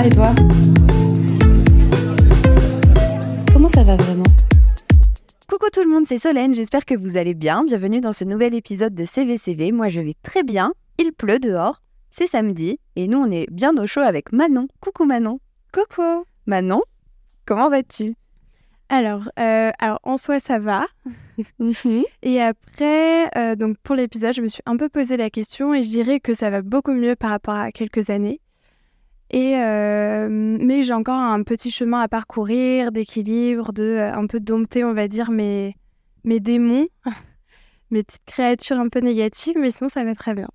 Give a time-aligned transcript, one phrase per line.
[0.00, 0.34] va et toi
[3.52, 4.24] Comment ça va vraiment
[5.48, 7.64] Coucou tout le monde, c'est Solène, j'espère que vous allez bien.
[7.64, 9.72] Bienvenue dans ce nouvel épisode de CVCV.
[9.72, 13.76] Moi je vais très bien, il pleut dehors, c'est samedi et nous on est bien
[13.76, 14.68] au chaud avec Manon.
[14.80, 15.38] Coucou Manon.
[15.72, 16.24] Coucou.
[16.46, 16.82] Manon,
[17.44, 18.14] comment vas-tu?
[18.88, 20.86] Alors, euh, alors, en soi, ça va.
[21.58, 22.02] Mhm.
[22.22, 25.82] Et après, euh, donc pour l'épisode, je me suis un peu posé la question et
[25.82, 28.42] je dirais que ça va beaucoup mieux par rapport à quelques années.
[29.30, 34.82] Et euh, mais j'ai encore un petit chemin à parcourir d'équilibre, de un peu dompter,
[34.82, 35.76] on va dire, mes,
[36.24, 36.88] mes démons,
[37.90, 40.48] mes petites créatures un peu négatives, mais sinon ça va très bien.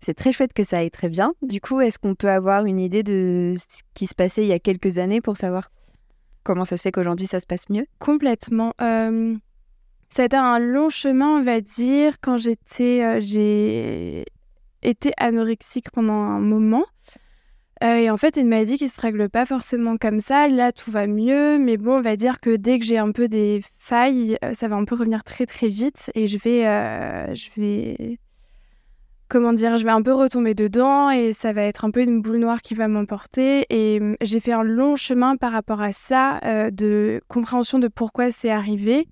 [0.00, 1.34] C'est très chouette que ça aille très bien.
[1.42, 4.52] Du coup, est-ce qu'on peut avoir une idée de ce qui se passait il y
[4.52, 5.70] a quelques années pour savoir
[6.42, 7.86] comment ça se fait qu'aujourd'hui ça se passe mieux?
[7.98, 8.72] Complètement.
[8.80, 9.36] Euh,
[10.08, 12.20] ça a été un long chemin, on va dire.
[12.20, 14.24] Quand j'étais, euh, j'ai
[14.82, 16.84] été anorexique pendant un moment.
[17.84, 20.48] Euh, et en fait, il m'a dit qu'il se règle pas forcément comme ça.
[20.48, 23.28] Là, tout va mieux, mais bon, on va dire que dès que j'ai un peu
[23.28, 26.62] des failles, ça va un peu revenir très très vite et je vais,
[27.34, 28.18] je vais,
[29.28, 32.22] comment dire, je vais un peu retomber dedans et ça va être un peu une
[32.22, 33.66] boule noire qui va m'emporter.
[33.70, 37.88] Et hum, j'ai fait un long chemin par rapport à ça, euh, de compréhension de
[37.88, 39.08] pourquoi c'est arrivé.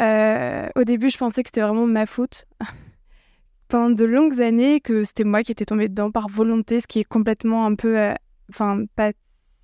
[0.00, 2.46] Euh, au début, je pensais que c'était vraiment ma faute.
[3.70, 7.00] Pendant de longues années, que c'était moi qui étais tombée dedans par volonté, ce qui
[7.00, 8.14] est complètement un peu, euh,
[8.50, 9.12] enfin, pas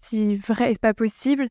[0.00, 1.48] si vrai et pas possible.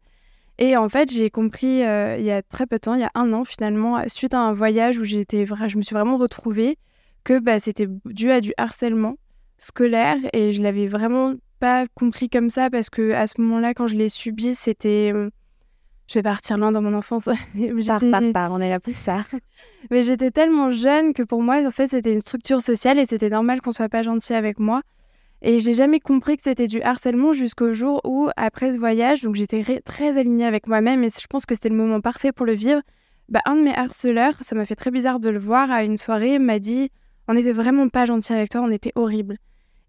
[0.58, 3.12] Et en fait, j'ai compris il y a très peu de temps, il y a
[3.14, 6.78] un an finalement, suite à un voyage où j'étais, je me suis vraiment retrouvée
[7.26, 9.18] que bah, c'était dû à du harcèlement
[9.58, 13.88] scolaire et je l'avais vraiment pas compris comme ça parce que à ce moment-là, quand
[13.88, 15.12] je l'ai subi, c'était.
[15.14, 15.30] Euh,
[16.08, 17.26] je vais partir loin dans mon enfance.
[17.26, 17.36] Par,
[18.00, 19.24] par, par, on est là pour ça.
[19.92, 23.30] Mais j'étais tellement jeune que pour moi, en fait, c'était une structure sociale et c'était
[23.30, 24.82] normal qu'on soit pas gentil avec moi.
[25.42, 29.36] Et j'ai jamais compris que c'était du harcèlement jusqu'au jour où, après ce voyage, donc
[29.36, 32.54] j'étais très alignée avec moi-même et je pense que c'était le moment parfait pour le
[32.54, 32.82] vivre.
[33.30, 35.98] Bah, un de mes harceleurs, ça m'a fait très bizarre de le voir à une
[35.98, 36.90] soirée, m'a dit
[37.28, 39.38] on n'était vraiment pas gentil avec toi, on était horrible.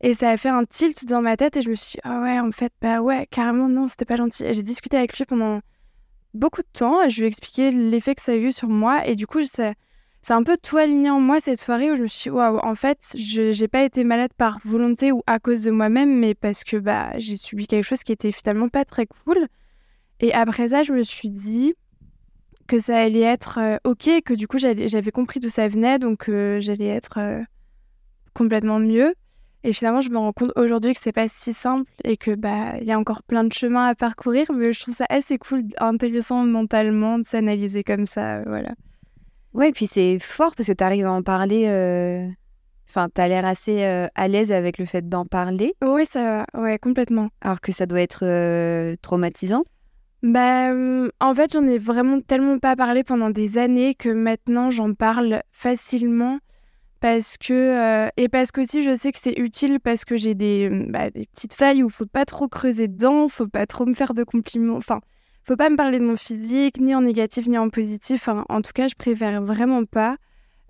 [0.01, 2.21] Et ça a fait un tilt dans ma tête et je me suis dit, ah
[2.21, 4.45] ouais, en fait, bah ouais, carrément, non, c'était pas gentil.
[4.51, 5.61] J'ai discuté avec lui pendant
[6.37, 9.07] beaucoup de temps et je lui ai expliqué l'effet que ça a eu sur moi.
[9.07, 9.75] Et du coup, ça,
[10.23, 12.59] c'est un peu tout aligné en moi cette soirée où je me suis dit, waouh,
[12.59, 16.35] en fait, je n'ai pas été malade par volonté ou à cause de moi-même, mais
[16.35, 19.49] parce que bah, j'ai subi quelque chose qui était finalement pas très cool.
[20.21, 21.75] Et après ça, je me suis dit,
[22.67, 26.29] que ça allait être euh, ok, que du coup j'avais compris d'où ça venait, donc
[26.29, 27.43] euh, j'allais être euh,
[28.35, 29.15] complètement mieux.
[29.67, 32.79] Et finalement, je me rends compte aujourd'hui que c'est pas si simple et que bah
[32.81, 35.65] il y a encore plein de chemins à parcourir, mais je trouve ça assez cool,
[35.79, 38.75] intéressant mentalement de s'analyser comme ça, voilà.
[39.55, 41.65] Ouais, et puis c'est fort parce que tu arrives à en parler.
[42.89, 45.75] Enfin, tu as l'air assez à l'aise avec le fait d'en parler.
[45.83, 47.31] Oui, ça, ouais, complètement.
[47.41, 49.65] Alors que ça doit être traumatisant.
[50.23, 54.71] Bah, euh, en fait, j'en ai vraiment tellement pas parlé pendant des années que maintenant
[54.71, 56.39] j'en parle facilement
[57.07, 60.69] parce que euh, et parce qu'aussi je sais que c'est utile parce que j'ai des,
[60.69, 63.95] euh, bah, des petites failles où faut pas trop creuser dedans, faut pas trop me
[63.95, 65.01] faire de compliments, enfin,
[65.45, 68.29] faut pas me parler de mon physique ni en négatif ni en positif.
[68.29, 70.17] en tout cas, je préfère vraiment pas.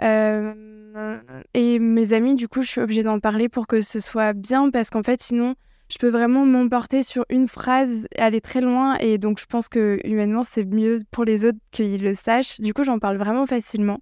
[0.02, 4.68] et mes amis, du coup, je suis obligée d'en parler pour que ce soit bien
[4.70, 5.54] parce qu'en fait, sinon
[5.88, 8.98] je peux vraiment m'emporter sur une phrase, aller très loin.
[8.98, 12.60] Et donc, je pense que humainement, c'est mieux pour les autres qu'ils le sachent.
[12.60, 14.00] Du coup, j'en parle vraiment facilement.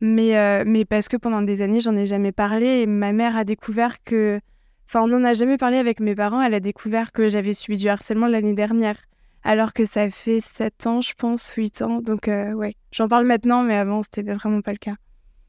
[0.00, 2.82] Mais, euh, mais parce que pendant des années, j'en ai jamais parlé.
[2.82, 4.40] Et ma mère a découvert que.
[4.86, 6.40] Enfin, on n'en a jamais parlé avec mes parents.
[6.40, 8.96] Elle a découvert que j'avais subi du harcèlement l'année dernière.
[9.42, 12.00] Alors que ça fait 7 ans, je pense, 8 ans.
[12.00, 14.96] Donc, euh, ouais, j'en parle maintenant, mais avant, c'était vraiment pas le cas.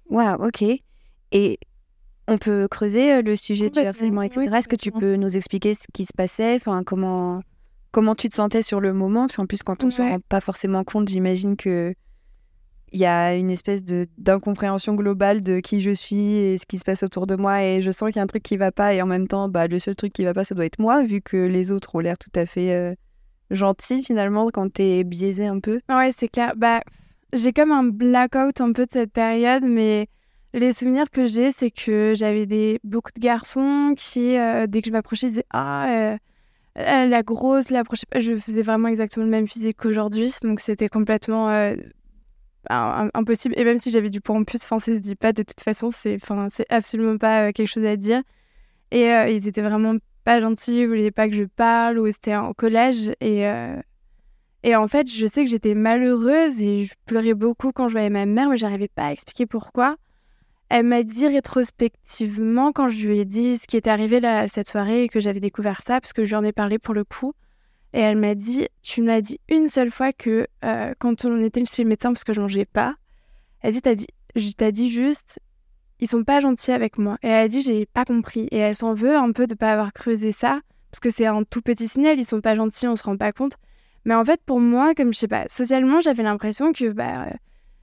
[0.09, 0.63] Waouh, ok.
[1.31, 1.59] Et
[2.27, 4.49] on peut creuser euh, le sujet du harcèlement, etc.
[4.55, 6.55] Est-ce que tu peux nous expliquer ce qui se passait?
[6.55, 7.41] Enfin, comment,
[7.91, 9.21] comment tu te sentais sur le moment?
[9.21, 11.93] Parce qu'en plus, quand on ne se rend pas forcément compte, j'imagine que
[12.91, 16.77] il y a une espèce de d'incompréhension globale de qui je suis et ce qui
[16.77, 18.71] se passe autour de moi et je sens qu'il y a un truc qui va
[18.71, 20.79] pas et en même temps bah le seul truc qui va pas ça doit être
[20.79, 22.95] moi vu que les autres ont l'air tout à fait euh,
[23.51, 25.79] gentils finalement quand tu es biaisé un peu.
[25.89, 26.53] Ouais, c'est clair.
[26.55, 26.81] Bah
[27.33, 30.07] j'ai comme un blackout un peu de cette période mais
[30.53, 34.87] les souvenirs que j'ai, c'est que j'avais des beaucoup de garçons qui, euh, dès que
[34.87, 36.17] je m'approchais, disaient Ah, euh,
[36.75, 37.83] la grosse, la.
[38.17, 41.49] Je faisais vraiment exactement le même physique qu'aujourd'hui, donc c'était complètement
[42.69, 43.55] impossible.
[43.57, 45.91] Et même si j'avais du poids en plus, ça se dit pas de toute façon,
[45.91, 46.19] c'est
[46.69, 48.21] absolument pas quelque chose à dire.
[48.91, 52.53] Et ils étaient vraiment pas gentils, ils voulaient pas que je parle, ou c'était en
[52.53, 53.11] collège.
[53.21, 53.45] Et.
[54.63, 58.09] Et en fait, je sais que j'étais malheureuse et je pleurais beaucoup quand je voyais
[58.09, 59.95] ma mère, mais j'arrivais pas à expliquer pourquoi.
[60.69, 64.67] elle m'a dit rétrospectivement, quand je lui ai dit ce qui était arrivé là, cette
[64.67, 67.03] soirée et que j'avais découvert ça, parce que je lui en ai parlé pour le
[67.03, 67.33] coup,
[67.93, 71.63] et elle m'a dit Tu m'as dit une seule fois que euh, quand on était
[71.65, 72.95] chez le médecin, parce que je mangeais pas,
[73.61, 75.39] elle dit T'as dit, dit juste
[75.99, 77.17] Ils sont pas gentils avec moi.
[77.23, 78.47] Et elle a dit J'ai pas compris.
[78.51, 81.43] Et elle s'en veut un peu de pas avoir creusé ça, parce que c'est un
[81.43, 83.53] tout petit signal, ils sont pas gentils, on se rend pas compte.
[84.05, 87.27] Mais en fait, pour moi, comme je sais pas, socialement, j'avais l'impression que bah,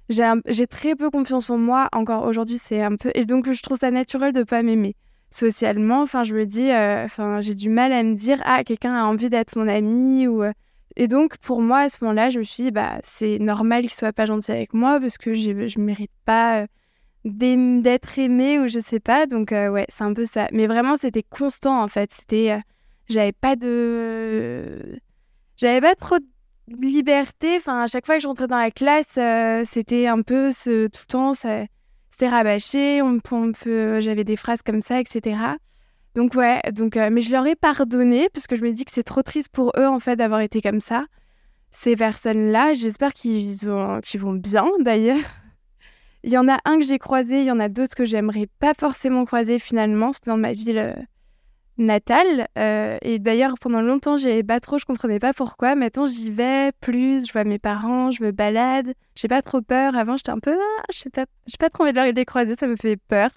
[0.08, 1.88] j'ai très peu confiance en moi.
[1.93, 3.11] Encore aujourd'hui, c'est un peu.
[3.14, 4.97] Et donc, je trouve ça naturel de pas m'aimer.
[5.36, 8.94] Socialement, enfin, je me dis, euh, enfin, j'ai du mal à me dire, ah, quelqu'un
[8.94, 10.42] a envie d'être mon ami ou.
[10.42, 10.52] Euh.
[10.96, 13.92] Et donc, pour moi, à ce moment-là, je me suis dit, bah, c'est normal qu'il
[13.92, 16.66] soit pas gentil avec moi parce que je ne mérite pas euh,
[17.24, 19.26] d'être aimé ou je sais pas.
[19.26, 20.48] Donc, ouais, c'est un peu ça.
[20.52, 22.12] Mais vraiment, c'était constant en fait.
[22.12, 22.58] C'était.
[23.10, 24.98] J'avais pas de.
[25.58, 26.24] J'avais pas trop de
[26.86, 27.56] liberté.
[27.56, 30.86] Enfin, à chaque fois que je rentrais dans la classe, euh, c'était un peu ce,
[30.86, 31.34] tout le temps,
[32.16, 33.02] c'était rabâché.
[33.02, 33.20] On,
[34.00, 35.36] j'avais des phrases comme ça, etc.
[36.14, 38.90] Donc ouais, donc euh, mais je leur ai pardonné parce que je me dis que
[38.90, 41.04] c'est trop triste pour eux en fait d'avoir été comme ça.
[41.70, 45.18] Ces personnes-là, j'espère qu'ils vont bien d'ailleurs.
[46.24, 48.48] il y en a un que j'ai croisé, il y en a d'autres que j'aimerais
[48.60, 50.12] pas forcément croiser finalement.
[50.14, 50.94] C'est dans ma ville euh,
[51.78, 52.49] natale.
[52.58, 55.75] Euh, et d'ailleurs, pendant longtemps, j'y pas trop, je comprenais pas pourquoi.
[55.75, 58.94] Maintenant, j'y vais plus, je vois mes parents, je me balade.
[59.14, 59.96] J'ai pas trop peur.
[59.96, 62.67] Avant, j'étais un peu, ah, je pas, j'ai pas trop envie de les croiser, ça
[62.67, 63.31] me fait peur.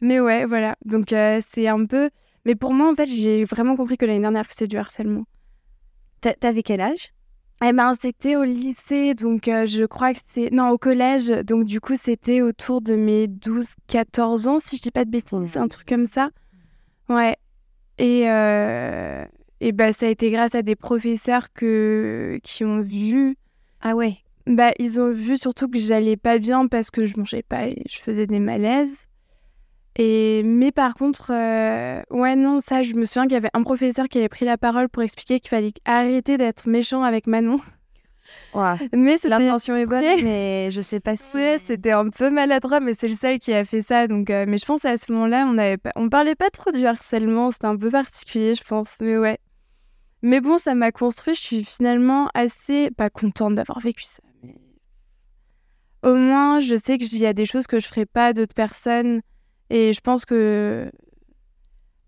[0.00, 0.76] Mais ouais, voilà.
[0.84, 2.10] Donc, euh, c'est un peu.
[2.44, 5.24] Mais pour moi, en fait, j'ai vraiment compris que l'année dernière, c'était du harcèlement.
[6.20, 7.12] T'avais quel âge?
[7.64, 10.50] Eh ben, c'était au lycée, donc euh, je crois que c'est...
[10.50, 14.90] Non, au collège, donc du coup, c'était autour de mes 12-14 ans, si je dis
[14.90, 16.30] pas de bêtises, un truc comme ça.
[17.08, 17.36] Ouais,
[18.02, 19.24] et, euh,
[19.60, 23.36] et bah, ça a été grâce à des professeurs que, qui ont vu.
[23.80, 27.44] Ah ouais bah, Ils ont vu surtout que j'allais pas bien parce que je mangeais
[27.44, 29.06] pas et je faisais des malaises.
[29.96, 33.62] Et, mais par contre, euh, ouais, non, ça, je me souviens qu'il y avait un
[33.62, 37.60] professeur qui avait pris la parole pour expliquer qu'il fallait arrêter d'être méchant avec Manon.
[38.94, 41.36] Mais l'intention est bonne, mais je sais pas si.
[41.36, 44.06] Ouais, c'était un peu maladroit, mais c'est le seul qui a fait ça.
[44.06, 46.84] Donc, euh, mais je pense à ce moment-là, on avait on parlait pas trop du
[46.86, 47.50] harcèlement.
[47.50, 48.96] C'était un peu particulier, je pense.
[49.00, 49.38] Mais ouais.
[50.22, 51.34] Mais bon, ça m'a construit.
[51.34, 54.22] Je suis finalement assez pas contente d'avoir vécu ça.
[54.42, 54.56] Mais
[56.02, 59.22] au moins, je sais qu'il y a des choses que je ferai pas d'autres personnes.
[59.70, 60.90] Et je pense que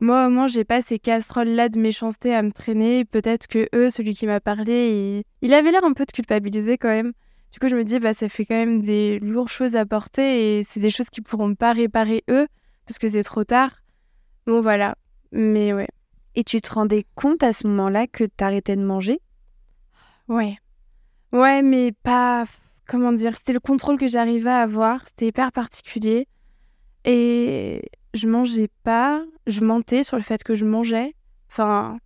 [0.01, 3.05] moi, au moins, j'ai pas ces casseroles-là de méchanceté à me traîner.
[3.05, 5.55] Peut-être que eux, celui qui m'a parlé, il...
[5.55, 7.13] avait l'air un peu de culpabiliser quand même.
[7.53, 10.59] Du coup, je me dis, bah, ça fait quand même des lourdes choses à porter
[10.59, 12.49] et c'est des choses qu'ils pourront pas réparer eux
[12.87, 13.71] parce que c'est trop tard.
[14.47, 14.97] Bon, voilà.
[15.31, 15.89] Mais ouais.
[16.35, 19.21] Et tu te rendais compte à ce moment-là que tu arrêtais de manger?
[20.29, 20.57] Ouais.
[21.33, 22.45] Ouais, mais pas.
[22.87, 25.07] Comment dire C'était le contrôle que j'arrivais à avoir.
[25.07, 26.27] C'était hyper particulier.
[27.05, 27.83] Et
[28.15, 31.15] je mangeais pas, je mentais sur le fait que je mangeais.
[31.51, 31.99] Enfin,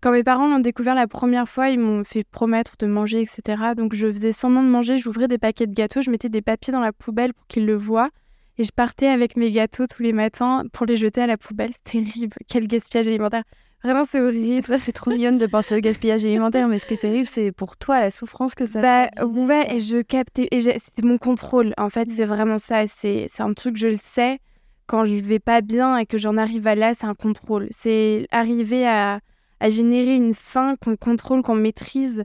[0.00, 3.74] quand mes parents m'ont découvert la première fois, ils m'ont fait promettre de manger, etc.
[3.76, 6.72] Donc je faisais semblant de manger, j'ouvrais des paquets de gâteaux, je mettais des papiers
[6.72, 8.10] dans la poubelle pour qu'ils le voient.
[8.56, 11.70] Et je partais avec mes gâteaux tous les matins pour les jeter à la poubelle.
[11.86, 12.36] C'est terrible.
[12.48, 13.42] Quel gaspillage alimentaire.
[13.82, 14.78] Vraiment, c'est horrible.
[14.80, 17.76] C'est trop mignonne de penser au gaspillage alimentaire, mais ce qui est terrible, c'est pour
[17.76, 20.48] toi la souffrance que ça bah, Ouais, et je captais.
[20.52, 21.74] Et c'était mon contrôle.
[21.76, 22.86] En fait, c'est vraiment ça.
[22.86, 24.38] C'est un truc, je le sais
[24.86, 27.68] quand je vais pas bien et que j'en arrive à là, c'est un contrôle.
[27.70, 29.20] C'est arriver à,
[29.60, 32.24] à, générer une faim qu'on contrôle, qu'on maîtrise.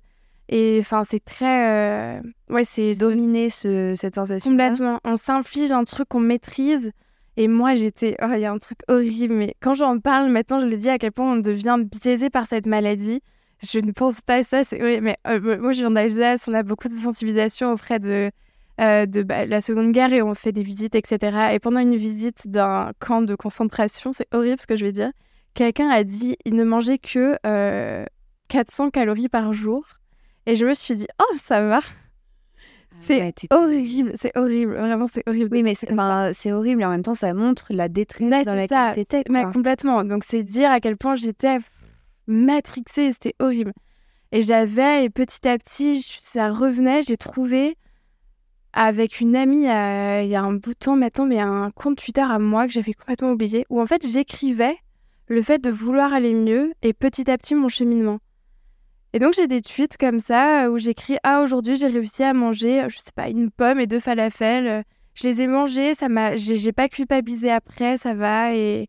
[0.49, 2.17] Et enfin, c'est très.
[2.17, 2.95] Euh, ouais, c'est.
[2.95, 4.51] Dominer ce, cette sensation.
[4.51, 4.99] Complètement.
[5.03, 6.91] On s'inflige un truc qu'on maîtrise.
[7.37, 8.17] Et moi, j'étais.
[8.21, 9.35] Oh, il y a un truc horrible.
[9.35, 12.47] Mais quand j'en parle maintenant, je le dis à quel point on devient biaisé par
[12.47, 13.21] cette maladie.
[13.61, 14.61] Je ne pense pas à ça.
[14.71, 16.47] Oui, mais euh, moi, je viens d'Alsace.
[16.47, 18.31] On a beaucoup de sensibilisation auprès de
[18.79, 21.51] euh, de bah, la Seconde Guerre et on fait des visites, etc.
[21.53, 25.11] Et pendant une visite d'un camp de concentration, c'est horrible ce que je vais dire,
[25.53, 27.37] quelqu'un a dit il ne mangeait que
[28.47, 29.85] 400 euh, calories par jour.
[30.45, 31.79] Et je me suis dit, oh, ça va.
[33.01, 35.49] C'est horrible, c'est horrible, vraiment c'est horrible.
[35.51, 35.73] Oui, mais
[36.33, 39.23] c'est horrible et en même temps ça montre la détresse dans laquelle t'étais.
[39.53, 41.59] complètement, donc c'est dire à quel point j'étais
[42.27, 43.73] matrixée, c'était horrible.
[44.31, 47.77] Et j'avais, et petit à petit, ça revenait, j'ai trouvé
[48.73, 52.21] avec une amie il y a un bout de temps maintenant, mais un compte Twitter
[52.21, 54.77] à moi que j'avais complètement oublié, où en fait j'écrivais
[55.27, 58.19] le fait de vouloir aller mieux et petit à petit mon cheminement.
[59.13, 62.85] Et donc j'ai des tweets comme ça où j'écris Ah, aujourd'hui j'ai réussi à manger,
[62.89, 64.83] je sais pas, une pomme et deux falafels.
[65.15, 68.55] Je les ai mangés, ça m'a, j'ai pas culpabilisé après, ça va.
[68.55, 68.87] Et,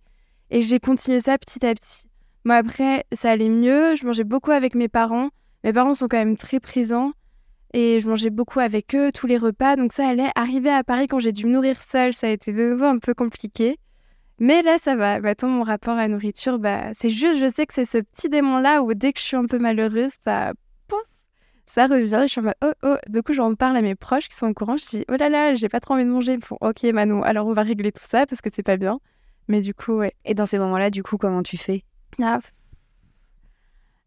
[0.50, 2.04] et j'ai continué ça petit à petit.
[2.44, 5.30] Moi après, ça allait mieux, je mangeais beaucoup avec mes parents.
[5.64, 7.12] Mes parents sont quand même très présents.
[7.73, 9.77] Et je mangeais beaucoup avec eux, tous les repas.
[9.77, 10.31] Donc ça allait.
[10.35, 12.99] Arriver à Paris quand j'ai dû me nourrir seule, ça a été de nouveau un
[12.99, 13.79] peu compliqué.
[14.41, 15.21] Mais là, ça va.
[15.21, 18.31] Maintenant, mon rapport à la nourriture, bah, c'est juste, je sais que c'est ce petit
[18.31, 20.53] démon-là où dès que je suis un peu malheureuse, ça,
[20.89, 20.99] pouf,
[21.67, 22.21] ça revient.
[22.23, 22.97] Je suis en mode, oh, oh.
[23.07, 24.79] Du coup, j'en parle à mes proches qui sont au courant.
[24.79, 26.33] Je dis, oh là là, j'ai pas trop envie de manger.
[26.33, 28.79] Ils me font, ok, Manon, alors on va régler tout ça parce que c'est pas
[28.79, 28.99] bien.
[29.49, 30.15] Mais du coup, ouais.
[30.25, 31.85] Et dans ces moments-là, du coup, comment tu fais?
[32.23, 32.39] Ah,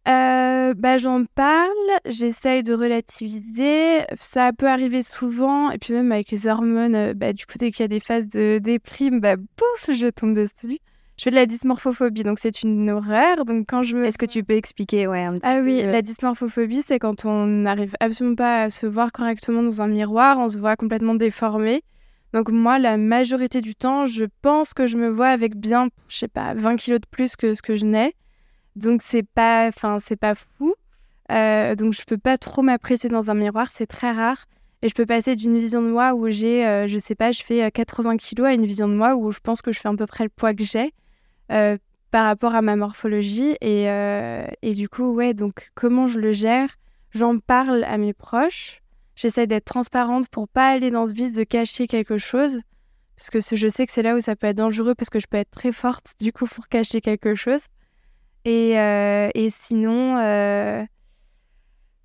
[0.07, 1.69] euh, bah, J'en parle,
[2.05, 4.01] j'essaye de relativiser.
[4.19, 5.71] Ça peut arriver souvent.
[5.71, 7.99] Et puis même avec les hormones, euh, bah, du coup, dès qu'il y a des
[7.99, 10.79] phases de déprime, bah, pouf, je tombe dessus.
[11.15, 13.45] Je fais de la dysmorphophobie, donc c'est une horreur.
[13.45, 14.05] Donc quand je me...
[14.05, 17.45] Est-ce que tu peux expliquer ouais, un petit Ah oui, la dysmorphophobie, c'est quand on
[17.45, 21.83] n'arrive absolument pas à se voir correctement dans un miroir, on se voit complètement déformé.
[22.33, 26.17] Donc moi, la majorité du temps, je pense que je me vois avec bien, je
[26.17, 28.15] sais pas, 20 kilos de plus que ce que je n'ai.
[28.75, 30.75] Donc c'est pas, enfin c'est pas fou.
[31.31, 34.45] Euh, donc je peux pas trop m'apprécier dans un miroir, c'est très rare.
[34.81, 37.41] Et je peux passer d'une vision de moi où j'ai, euh, je sais pas, je
[37.41, 39.87] fais 80 euh, kilos à une vision de moi où je pense que je fais
[39.87, 40.93] à peu près le poids que j'ai
[42.11, 43.55] par rapport à ma morphologie.
[43.61, 43.85] Et,
[44.61, 46.69] et du coup, ouais, donc comment je le gère?
[47.11, 48.81] J'en parle à mes proches.
[49.15, 52.59] J'essaie d'être transparente pour pas aller dans ce vice de cacher quelque chose.
[53.15, 55.27] Parce que je sais que c'est là où ça peut être dangereux parce que je
[55.27, 57.61] peux être très forte du coup pour cacher quelque chose.
[58.45, 60.83] Et, euh, et sinon, euh,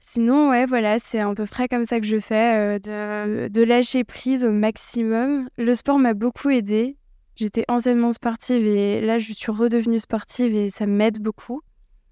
[0.00, 3.62] sinon, ouais, voilà, c'est à peu près comme ça que je fais, euh, de, de,
[3.62, 5.48] lâcher prise au maximum.
[5.56, 6.96] Le sport m'a beaucoup aidé.
[7.34, 11.62] J'étais anciennement sportive et là, je suis redevenue sportive et ça m'aide beaucoup.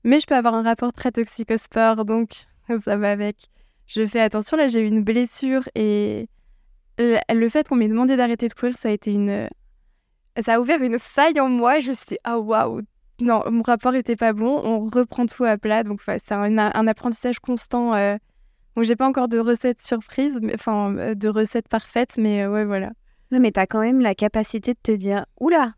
[0.04, 2.30] Mais je peux avoir un rapport très toxique au sport, donc
[2.84, 3.46] ça va avec.
[3.86, 6.28] Je fais attention, là, j'ai eu une blessure et
[6.98, 9.48] le fait qu'on m'ait demandé d'arrêter de courir, ça a été une.
[10.40, 12.82] Ça a ouvert une faille en moi et je me suis dit, ah waouh,
[13.20, 14.60] non, mon rapport était pas bon.
[14.62, 15.82] On reprend tout à plat.
[15.82, 17.94] Donc, c'est un, apprentissage constant.
[17.94, 18.16] Euh...
[18.74, 22.52] Donc, j'ai pas encore de recettes surprises, mais, enfin, euh, de recettes parfaites, mais euh,
[22.52, 22.90] ouais, voilà.
[23.32, 25.72] Non, mais tu as quand même la capacité de te dire Oula,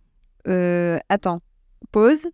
[0.48, 1.38] euh, attends,
[1.92, 2.26] pause.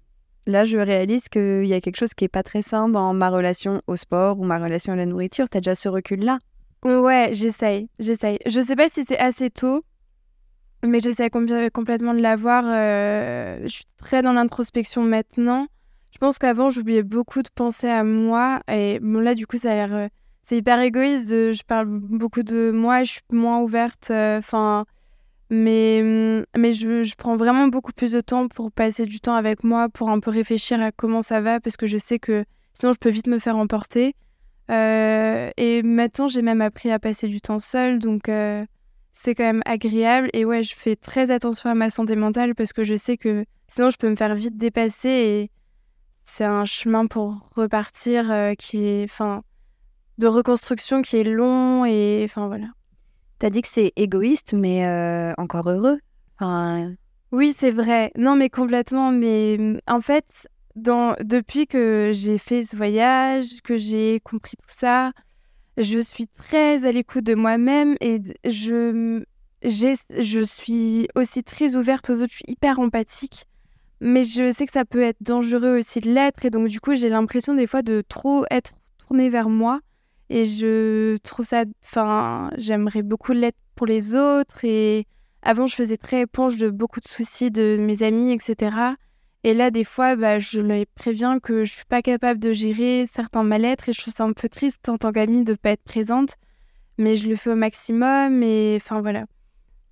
[0.46, 3.30] Là, je réalise qu'il y a quelque chose qui est pas très sain dans ma
[3.30, 5.48] relation au sport ou ma relation à la nourriture.
[5.48, 6.38] Tu as déjà ce recul-là
[6.84, 8.38] Ouais, j'essaye, j'essaye.
[8.46, 9.84] Je sais pas si c'est assez tôt,
[10.86, 12.64] mais j'essaie complètement de l'avoir.
[12.66, 15.66] Euh, je suis très dans l'introspection maintenant.
[16.12, 18.60] Je pense qu'avant, j'oubliais beaucoup de penser à moi.
[18.70, 19.94] Et là, du coup, ça a l'air.
[19.94, 20.08] Euh,
[20.42, 21.28] c'est hyper égoïste.
[21.28, 24.08] Je parle beaucoup de moi, je suis moins ouverte.
[24.10, 24.84] Euh, enfin.
[25.50, 29.34] mais mm, mais je, je, prends vraiment beaucoup plus de temps pour passer du temps
[29.34, 32.44] avec moi, pour un peu réfléchir à comment ça va, parce que je sais que
[32.74, 34.14] sinon, je peux vite me faire emporter.
[34.68, 37.98] et maintenant, j'ai même appris à passer du temps seule.
[37.98, 38.28] Donc
[39.14, 40.28] c'est quand même agréable.
[40.34, 43.46] Et ouais, je fais très attention à ma santé mentale parce que je sais que
[43.68, 45.50] sinon je peux me faire vite dépasser et
[46.24, 49.42] c'est un chemin pour repartir euh, qui est, enfin,
[50.18, 52.66] de reconstruction qui est long et, enfin voilà.
[53.38, 55.98] T'as dit que c'est égoïste, mais euh, encore heureux.
[56.38, 56.94] Enfin...
[57.30, 58.12] Oui, c'est vrai.
[58.16, 59.10] Non, mais complètement.
[59.10, 61.14] Mais en fait, dans...
[61.20, 65.12] depuis que j'ai fait ce voyage, que j'ai compris tout ça,
[65.76, 69.22] je suis très à l'écoute de moi-même et je,
[69.62, 72.30] je suis aussi très ouverte aux autres.
[72.30, 73.46] Je suis hyper empathique.
[74.00, 76.44] Mais je sais que ça peut être dangereux aussi de l'être.
[76.44, 79.80] Et donc, du coup, j'ai l'impression des fois de trop être tournée vers moi.
[80.30, 81.64] Et je trouve ça.
[81.84, 84.64] Enfin, j'aimerais beaucoup l'être pour les autres.
[84.64, 85.06] Et
[85.42, 88.76] avant, je faisais très éponge de beaucoup de soucis de mes amis, etc.
[89.46, 93.04] Et là, des fois, bah, je les préviens que je suis pas capable de gérer
[93.06, 95.72] certains mal-être et je trouve ça un peu triste en tant qu'amie de ne pas
[95.72, 96.36] être présente.
[96.96, 99.26] Mais je le fais au maximum et enfin voilà.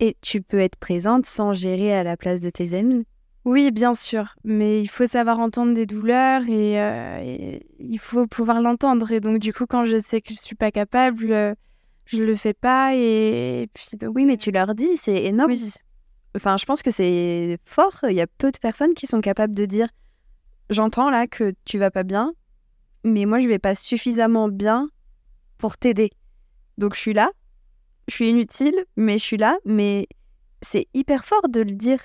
[0.00, 3.04] Et tu peux être présente sans gérer à la place de tes amis?
[3.44, 4.36] Oui, bien sûr.
[4.42, 9.12] Mais il faut savoir entendre des douleurs et, euh, il faut pouvoir l'entendre.
[9.12, 11.54] Et donc, du coup, quand je sais que je suis pas capable, euh,
[12.06, 12.94] je le fais pas.
[12.94, 15.50] Et, puis, oui, mais tu leur dis, c'est énorme.
[15.50, 15.74] Oui.
[16.36, 17.98] Enfin, je pense que c'est fort.
[18.08, 19.88] Il y a peu de personnes qui sont capables de dire
[20.70, 22.32] J'entends là que tu vas pas bien,
[23.04, 24.88] mais moi je vais pas suffisamment bien
[25.58, 26.10] pour t'aider.
[26.78, 27.30] Donc je suis là,
[28.08, 29.58] je suis inutile, mais je suis là.
[29.64, 30.06] Mais
[30.62, 32.00] c'est hyper fort de le dire.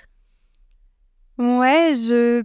[1.38, 2.44] Ouais, je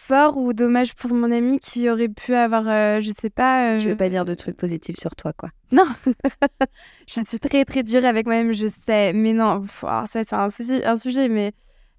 [0.00, 3.78] fort ou dommage pour mon ami qui aurait pu avoir, euh, je sais pas.
[3.78, 5.50] Je veux pas dire de trucs positifs sur toi, quoi.
[5.72, 5.84] Non,
[7.06, 10.48] je suis très très dure avec moi-même, je sais, mais non, ça c'est un,
[10.84, 11.52] un sujet, mais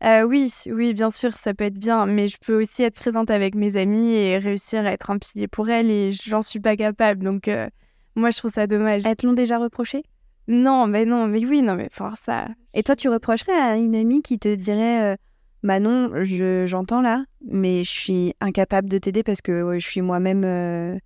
[0.04, 3.30] euh, oui, oui, bien sûr, ça peut être bien, mais je peux aussi être présente
[3.30, 6.76] avec mes amis et réussir à être un pilier pour elles et j'en suis pas
[6.76, 7.70] capable, donc euh,
[8.16, 9.04] moi je trouve ça dommage.
[9.06, 10.04] Elles te l'ont déjà reproché?
[10.48, 12.48] Non, mais non, mais oui, non, mais enfin ça.
[12.74, 15.16] Et toi, tu reprocherais à une amie qui te dirait
[15.64, 16.12] Manon,
[16.66, 20.98] j'entends là, mais je suis incapable de t'aider parce que je suis moi-même euh,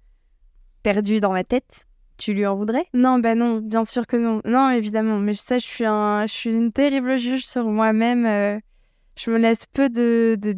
[0.81, 1.87] perdue dans ma tête.
[2.17, 2.85] tu lui en voudrais?
[2.93, 4.41] Non, bah non, bien sûr que non.
[4.45, 5.19] Non, évidemment.
[5.19, 8.25] Mais ça, je suis, un, je suis une terrible juge sur moi-même.
[8.25, 8.59] Euh,
[9.17, 10.53] je me laisse peu de, de,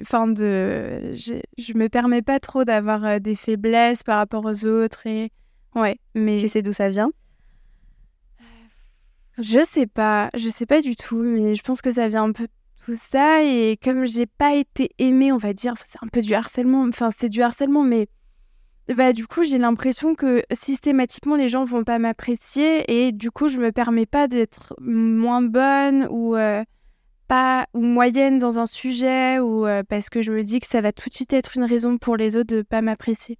[0.00, 4.66] enfin de, je, je me permets pas trop d'avoir euh, des faiblesses par rapport aux
[4.66, 5.30] autres et
[5.74, 5.98] ouais.
[6.14, 7.10] Mais tu sais d'où ça vient?
[9.38, 11.22] Je sais pas, je sais pas du tout.
[11.22, 12.46] Mais je pense que ça vient un peu
[12.84, 16.34] tout ça et comme j'ai pas été aimée, on va dire, c'est un peu du
[16.34, 16.82] harcèlement.
[16.82, 18.08] Enfin, c'est du harcèlement, mais
[18.96, 23.48] bah, du coup, j'ai l'impression que systématiquement, les gens vont pas m'apprécier et du coup,
[23.48, 26.64] je me permets pas d'être moins bonne ou euh,
[27.28, 30.80] pas ou moyenne dans un sujet ou euh, parce que je me dis que ça
[30.80, 33.38] va tout de suite être une raison pour les autres de pas m'apprécier.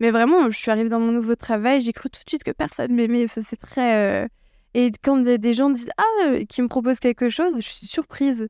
[0.00, 2.50] Mais vraiment, je suis arrivée dans mon nouveau travail, j'ai cru tout de suite que
[2.50, 3.26] personne m'aimait.
[3.28, 4.24] c'est très.
[4.24, 4.28] Euh,
[4.74, 8.48] et quand des gens disent Ah, qui me proposent quelque chose, je suis surprise.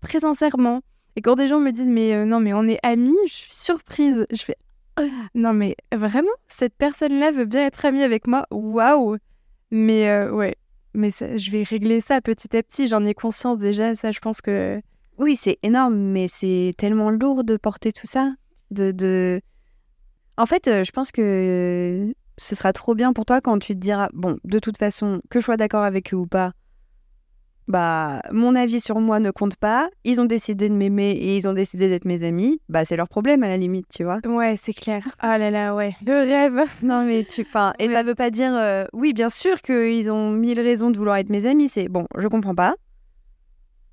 [0.00, 0.80] Très sincèrement.
[1.16, 4.26] Et quand des gens me disent Mais non, mais on est amis, je suis surprise.
[4.30, 4.56] Je fais
[5.34, 8.46] non, mais vraiment, cette personne-là veut bien être amie avec moi.
[8.50, 9.16] Waouh!
[9.70, 10.56] Mais euh, ouais,
[10.94, 12.88] mais je vais régler ça petit à petit.
[12.88, 13.94] J'en ai conscience déjà.
[13.94, 14.80] Ça, je pense que.
[15.18, 18.32] Oui, c'est énorme, mais c'est tellement lourd de porter tout ça.
[18.70, 19.40] De, de...
[20.38, 23.78] En fait, euh, je pense que ce sera trop bien pour toi quand tu te
[23.78, 26.52] diras bon, de toute façon, que je sois d'accord avec eux ou pas,
[27.68, 31.46] bah mon avis sur moi ne compte pas, ils ont décidé de m'aimer et ils
[31.46, 34.20] ont décidé d'être mes amis, bah c'est leur problème à la limite, tu vois.
[34.26, 35.06] Ouais, c'est clair.
[35.18, 36.60] Ah là là, ouais, le rêve.
[36.82, 40.30] non mais tu enfin et ça veut pas dire euh, oui, bien sûr qu'ils ont
[40.30, 42.74] mille raisons de vouloir être mes amis, c'est bon, je comprends pas.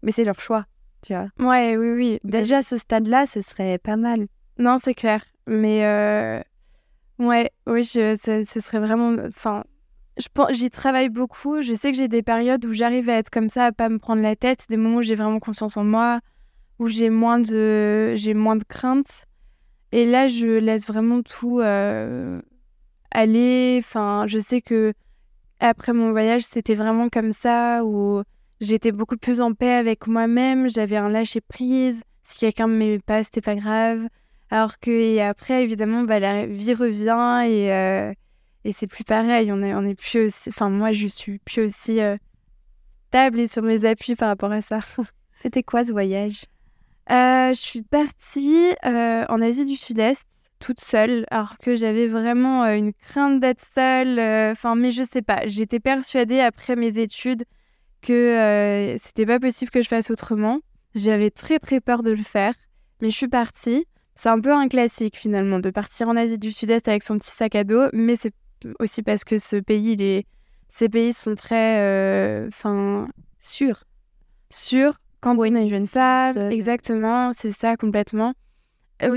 [0.03, 0.65] Mais c'est leur choix,
[1.05, 1.27] tu vois.
[1.39, 2.19] Ouais, oui oui.
[2.23, 4.27] Déjà ce stade-là, ce serait pas mal.
[4.59, 5.23] Non, c'est clair.
[5.47, 6.41] Mais euh...
[7.19, 9.63] ouais, oui, je, ce serait vraiment enfin
[10.51, 11.61] j'y travaille beaucoup.
[11.61, 13.99] Je sais que j'ai des périodes où j'arrive à être comme ça, à pas me
[13.99, 16.19] prendre la tête, des moments où j'ai vraiment confiance en moi,
[16.79, 19.25] où j'ai moins de j'ai moins de crainte.
[19.91, 22.41] Et là, je laisse vraiment tout euh,
[23.11, 23.79] aller.
[23.81, 24.93] Enfin, je sais que
[25.59, 28.21] après mon voyage, c'était vraiment comme ça où
[28.61, 30.69] j'étais beaucoup plus en paix avec moi-même.
[30.69, 32.01] J'avais un lâcher prise.
[32.23, 34.07] Si quelqu'un me m'aimait pas, c'était pas grave.
[34.49, 38.13] Alors que et après, évidemment, bah, la vie revient et euh,
[38.67, 40.49] et c'est plus pareil, on est, on est plus aussi.
[40.49, 42.17] Enfin, moi, je suis plus aussi euh,
[43.07, 44.79] stable et sur mes appuis par rapport à ça.
[45.35, 46.43] C'était quoi ce voyage?
[47.09, 50.27] Euh, Je suis partie euh, en Asie du Sud-Est
[50.59, 54.19] toute seule, alors que j'avais vraiment une crainte d'être seule.
[54.51, 55.43] Enfin, mais je sais pas.
[55.45, 57.45] J'étais persuadée après mes études
[58.01, 60.59] que c'était pas possible que je fasse autrement.
[60.93, 62.53] J'avais très très peur de le faire,
[63.01, 63.85] mais je suis partie.
[64.15, 67.31] C'est un peu un classique finalement de partir en Asie du Sud-Est avec son petit
[67.31, 68.33] sac à dos, mais c'est
[68.79, 70.25] aussi parce que ce pays, les...
[70.69, 73.07] ces pays sont très, euh, enfin,
[73.39, 73.83] sûrs.
[74.49, 76.37] Sûrs quand on est une jeune femme.
[76.51, 78.33] Exactement, c'est ça complètement.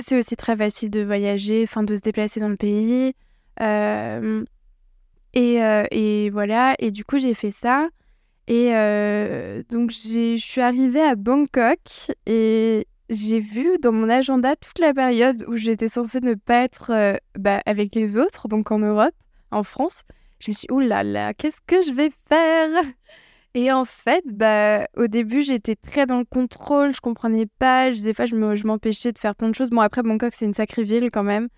[0.00, 3.14] C'est aussi très facile de voyager, enfin de se déplacer dans le pays.
[3.61, 4.44] Euh,
[5.33, 7.88] et, euh, et, voilà, et du coup j'ai fait ça.
[8.46, 8.70] Et
[9.70, 11.79] donc je suis arrivée à Bangkok
[12.26, 17.20] et j'ai vu dans mon agenda toute la période où j'étais censée ne pas être
[17.38, 19.14] bah, avec les autres, donc en Europe
[19.50, 20.02] en France.
[20.38, 22.84] Je me suis dit, oh là là, qu'est-ce que je vais faire?
[23.54, 27.90] Et en fait, bah, au début, j'étais très dans le contrôle, je comprenais pas.
[27.90, 29.70] Des fois, je m'empêchais de faire plein de choses.
[29.70, 31.48] Bon, après, Bangkok, c'est une sacrée ville quand même.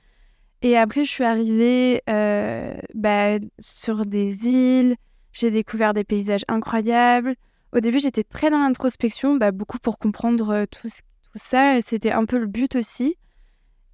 [0.63, 4.97] Et après, je suis arrivée euh, bah, sur des îles,
[5.33, 7.35] j'ai découvert des paysages incroyables.
[7.73, 11.81] Au début, j'étais très dans l'introspection, bah, beaucoup pour comprendre euh, tout, tout ça.
[11.83, 13.17] C'était un peu le but aussi.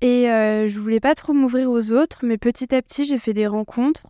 [0.01, 3.33] Et euh, je voulais pas trop m'ouvrir aux autres, mais petit à petit, j'ai fait
[3.33, 4.07] des rencontres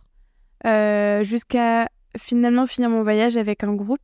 [0.65, 3.99] euh, jusqu'à finalement finir mon voyage avec un groupe.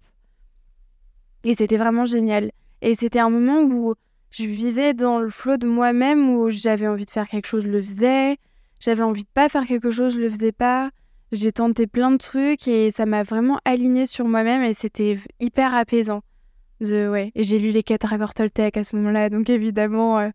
[1.44, 2.52] Et c'était vraiment génial.
[2.82, 3.94] Et c'était un moment où
[4.32, 7.70] je vivais dans le flot de moi-même, où j'avais envie de faire quelque chose, je
[7.70, 8.38] le faisais.
[8.80, 10.90] J'avais envie de pas faire quelque chose, je le faisais pas.
[11.32, 15.74] J'ai tenté plein de trucs et ça m'a vraiment alignée sur moi-même et c'était hyper
[15.74, 16.22] apaisant.
[16.82, 17.32] ouais.
[17.36, 20.30] Et j'ai lu les quatre rapports Toltec à ce moment-là, donc évidemment, euh,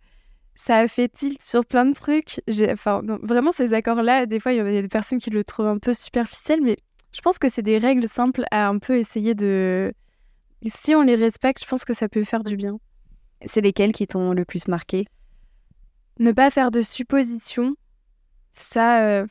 [0.61, 2.43] ça a fait tilt sur plein de trucs.
[2.71, 5.79] Enfin, vraiment, ces accords-là, des fois, il y a des personnes qui le trouvent un
[5.79, 6.77] peu superficiel, mais
[7.13, 9.91] je pense que c'est des règles simples à un peu essayer de.
[10.67, 12.79] Si on les respecte, je pense que ça peut faire du bien.
[13.47, 15.07] C'est lesquels qui t'ont le plus marqué?
[16.19, 17.75] Ne pas faire de suppositions.
[18.53, 19.09] Ça.
[19.09, 19.27] Euh,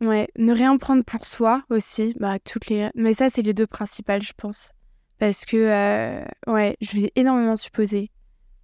[0.00, 0.26] ouais.
[0.38, 2.16] Ne rien prendre pour soi aussi.
[2.18, 2.88] Bah, toutes les...
[2.94, 4.72] Mais ça, c'est les deux principales, je pense.
[5.18, 8.10] Parce que, euh, ouais, je vais énormément supposer.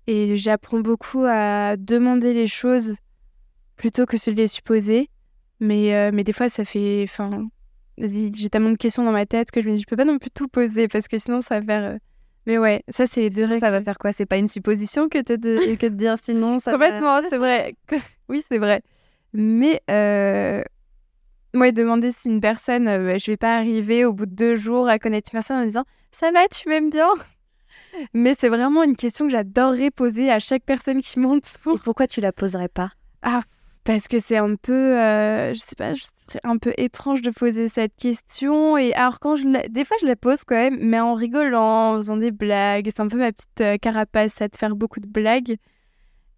[0.06, 2.94] Et j'apprends beaucoup à demander les choses
[3.76, 5.10] plutôt que de les supposer.
[5.60, 7.04] Mais, euh, mais des fois, ça fait.
[7.04, 7.48] Enfin,
[7.98, 10.18] j'ai tellement de questions dans ma tête que je me dis, je peux pas non
[10.18, 11.90] plus tout poser parce que sinon, ça va faire.
[11.92, 11.98] Euh,
[12.46, 14.12] mais ouais, ça, c'est les deux Ça va faire quoi?
[14.12, 17.74] C'est pas une supposition que, de, que de dire sinon ça Complètement, c'est vrai.
[18.28, 18.82] oui, c'est vrai.
[19.32, 19.80] Mais.
[19.90, 20.62] Euh,
[21.54, 24.54] ouais, demander si une personne, euh, bah, je vais pas arriver au bout de deux
[24.54, 27.08] jours à connaître une personne en disant ça va, tu m'aimes bien?
[28.14, 31.44] Mais c'est vraiment une question que j'adorerais poser à chaque personne qui monte.
[31.66, 32.90] Et pourquoi tu la poserais pas?
[33.22, 33.42] Ah,
[33.86, 35.92] parce que c'est un peu, euh, je sais pas,
[36.26, 38.76] c'est un peu étrange de poser cette question.
[38.76, 39.68] Et alors, quand je la...
[39.68, 42.88] des fois, je la pose quand même, mais en rigolant, en faisant des blagues.
[42.90, 45.56] C'est un peu ma petite euh, carapace, ça de faire beaucoup de blagues.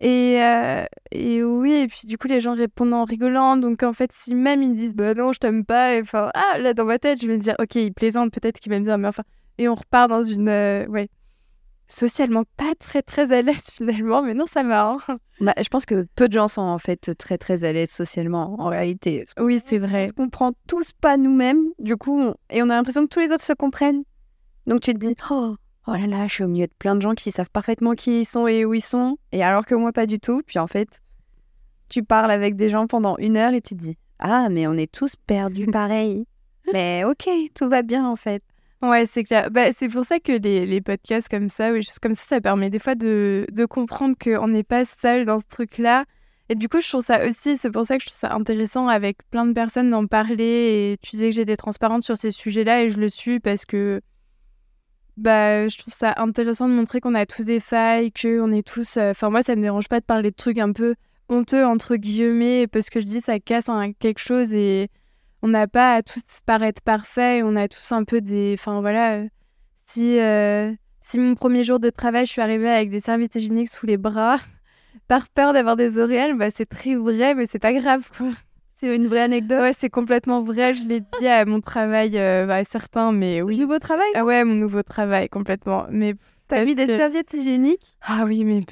[0.00, 3.56] Et, euh, et oui, et puis du coup, les gens répondent en rigolant.
[3.56, 6.74] Donc, en fait, si même ils disent, bah non, je t'aime pas, enfin, ah, là,
[6.74, 9.08] dans ma tête, je vais me dire, ok, il plaisante, peut-être qu'il m'aime bien, mais
[9.08, 9.24] enfin.
[9.56, 10.48] Et on repart dans une.
[10.48, 11.08] ouais
[11.88, 14.96] socialement pas très très à l'aise finalement, mais non, ça va.
[15.08, 15.18] Hein.
[15.40, 18.60] Bah, je pense que peu de gens sont en fait très très à l'aise socialement
[18.60, 19.24] en réalité.
[19.38, 20.04] Oui, c'est vrai.
[20.04, 23.32] On se comprend tous pas nous-mêmes, du coup, et on a l'impression que tous les
[23.32, 24.04] autres se comprennent.
[24.66, 27.00] Donc tu te dis, oh, oh là là, je suis au milieu de plein de
[27.00, 29.92] gens qui savent parfaitement qui ils sont et où ils sont, et alors que moi
[29.92, 30.42] pas du tout.
[30.46, 31.00] Puis en fait,
[31.88, 34.74] tu parles avec des gens pendant une heure et tu te dis, ah, mais on
[34.74, 36.26] est tous perdus pareil.
[36.72, 38.42] mais ok, tout va bien en fait.
[38.80, 39.50] Ouais, c'est clair.
[39.50, 42.40] Bah, c'est pour ça que les, les, podcasts comme ça, ou choses comme ça, ça
[42.40, 46.04] permet des fois de, de comprendre qu'on n'est pas seul dans ce truc-là.
[46.48, 48.88] Et du coup, je trouve ça aussi, c'est pour ça que je trouve ça intéressant
[48.88, 50.92] avec plein de personnes d'en parler.
[50.92, 54.00] Et tu disais que j'étais transparente sur ces sujets-là et je le suis parce que
[55.18, 58.96] bah, je trouve ça intéressant de montrer qu'on a tous des failles, qu'on est tous.
[58.96, 60.94] Euh, enfin, moi, ça me dérange pas de parler de trucs un peu
[61.28, 63.66] honteux, entre guillemets, parce que je dis ça casse
[63.98, 64.88] quelque chose et
[65.42, 68.54] on n'a pas à tous paraître parfait, on a tous un peu des.
[68.58, 69.22] Enfin voilà,
[69.86, 73.70] si, euh, si mon premier jour de travail, je suis arrivée avec des serviettes hygiéniques
[73.70, 74.38] sous les bras,
[75.08, 78.08] par peur d'avoir des auréoles, bah, c'est très vrai, mais c'est pas grave.
[78.80, 80.72] C'est une vraie anecdote Ouais, c'est complètement vrai.
[80.72, 83.58] Je l'ai dit à mon travail, euh, bah, certains, mais oui.
[83.58, 84.06] nouveau travail?
[84.14, 85.86] Ah ouais, mon nouveau travail, complètement.
[85.90, 86.14] Mais
[86.46, 87.94] T'as mis des serviettes hygiéniques?
[88.02, 88.62] Ah oui, mais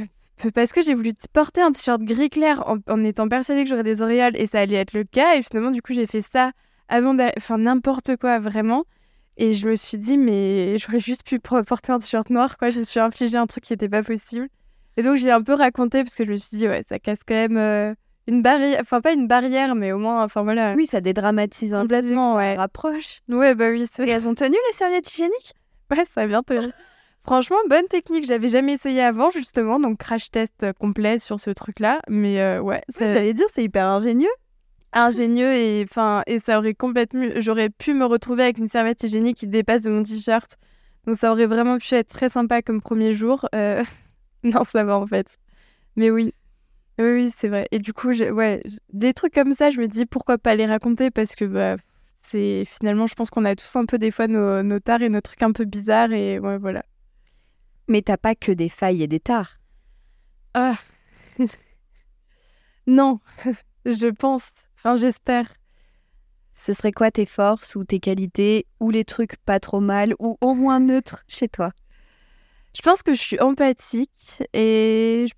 [0.54, 4.02] parce que j'ai voulu porter un t-shirt gris clair en, étant persuadée que j'aurais des
[4.02, 5.36] auréoles et ça allait être le cas.
[5.36, 6.52] Et finalement, du coup, j'ai fait ça
[6.88, 8.84] avant Enfin, n'importe quoi, vraiment.
[9.38, 12.70] Et je me suis dit, mais j'aurais juste pu porter un t-shirt noir, quoi.
[12.70, 14.48] Je me suis infligé un truc qui n'était pas possible.
[14.96, 17.18] Et donc, j'ai un peu raconté parce que je me suis dit, ouais, ça casse
[17.26, 17.94] quand même euh,
[18.26, 18.78] une barrière.
[18.80, 20.74] Enfin, pas une barrière, mais au moins, enfin voilà.
[20.74, 22.54] Oui, ça dédramatise un Complètement, ouais.
[22.54, 23.20] Ça rapproche.
[23.28, 23.86] Ouais, bah oui.
[24.00, 25.54] Et elles ont tenu les serviettes hygiéniques?
[25.90, 26.68] Ouais, ça a bien tenu.
[27.26, 28.24] Franchement, bonne technique.
[28.24, 29.80] J'avais jamais essayé avant, justement.
[29.80, 32.00] Donc, crash test euh, complet sur ce truc-là.
[32.08, 32.82] Mais euh, ouais.
[32.96, 34.30] J'allais dire, c'est hyper ingénieux.
[34.92, 37.26] Ingénieux et, enfin, et ça aurait complètement.
[37.38, 40.56] J'aurais pu me retrouver avec une serviette hygiénique qui dépasse de mon t-shirt.
[41.04, 43.48] Donc, ça aurait vraiment pu être très sympa comme premier jour.
[43.56, 43.82] Euh,
[44.44, 45.36] non, ça va en fait.
[45.96, 46.32] Mais oui.
[47.00, 47.66] Oui, oui, c'est vrai.
[47.72, 48.62] Et du coup, ouais,
[48.92, 51.10] des trucs comme ça, je me dis pourquoi pas les raconter?
[51.10, 51.74] Parce que bah,
[52.22, 55.08] c'est finalement, je pense qu'on a tous un peu des fois nos, nos tares et
[55.08, 56.84] nos trucs un peu bizarres et ouais, voilà.
[57.88, 59.58] Mais t'as pas que des failles et des tares.
[60.54, 60.78] Ah.
[62.86, 63.20] non,
[63.84, 64.50] je pense.
[64.76, 65.52] Enfin, j'espère.
[66.54, 70.38] Ce serait quoi tes forces ou tes qualités ou les trucs pas trop mal ou
[70.40, 71.72] au moins neutres chez toi?
[72.74, 75.34] Je pense que je suis empathique et je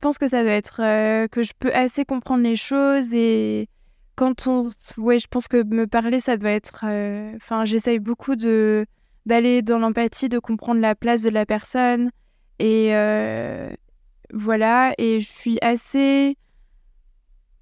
[0.00, 3.68] pense que ça doit être euh, que je peux assez comprendre les choses et
[4.16, 8.36] quand on ouais je pense que me parler ça doit être euh, enfin j'essaye beaucoup
[8.36, 8.86] de
[9.26, 12.10] d'aller dans l'empathie, de comprendre la place de la personne.
[12.58, 13.70] Et euh,
[14.32, 16.36] voilà, et je suis assez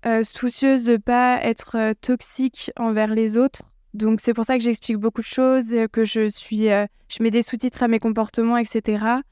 [0.07, 3.63] euh, soucieuse de pas être euh, toxique envers les autres.
[3.95, 7.43] Donc c'est pour ça que j'explique beaucoup de choses, que je suis, je mets des
[7.43, 9.23] sous-titres à mes comportements, etc.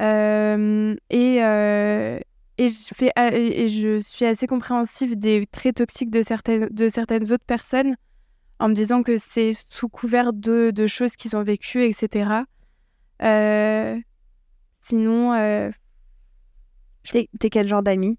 [0.00, 1.40] et
[2.60, 7.32] et je, fais, et je suis assez compréhensive des traits toxiques de certaines, de certaines
[7.32, 7.94] autres personnes
[8.58, 12.42] en me disant que c'est sous couvert de, de, choses qu'ils ont vécues, etc.
[13.22, 13.98] Euh,
[14.82, 15.32] sinon.
[15.34, 15.70] Euh,
[17.12, 18.18] T'es quel genre d'ami?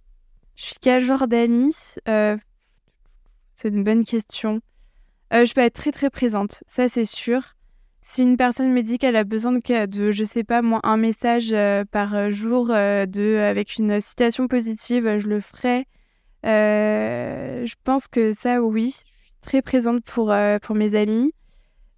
[0.56, 1.76] Je suis quel genre d'ami?
[2.08, 2.38] Euh,
[3.56, 4.62] C'est une bonne question.
[5.32, 7.56] Je peux être très très présente, ça c'est sûr.
[8.02, 10.98] Si une personne me dit qu'elle a besoin de, de, je sais pas moi, un
[10.98, 11.54] message
[11.92, 15.86] par jour de, avec une citation positive, je le ferai.
[16.44, 18.96] je pense que ça, oui
[19.42, 21.34] très présente pour, euh, pour mes amis.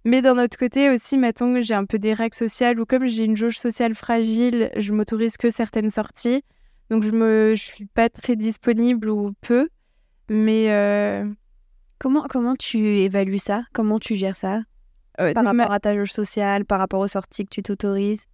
[0.04, 3.06] Mais d'un autre côté aussi, mettons que j'ai un peu des règles sociales ou comme
[3.06, 6.42] j'ai une jauge sociale fragile, je m'autorise que certaines sorties.
[6.90, 9.68] Donc je me je suis pas très disponible ou peu.
[10.28, 11.24] Mais euh,
[11.98, 13.62] comment, comment tu évalues ça?
[13.72, 14.62] Comment tu gères ça?
[15.20, 18.26] Euh, Par rapport à ta jauge sociale, par rapport aux sorties que tu t'autorises?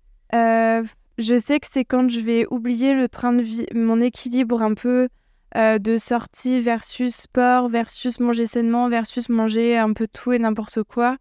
[1.19, 4.75] Je sais que c'est quand je vais oublier le train de vie, mon équilibre un
[4.75, 5.09] peu
[5.57, 10.83] euh, de sortie versus sport, versus manger sainement, versus manger un peu tout et n'importe
[10.83, 11.17] quoi.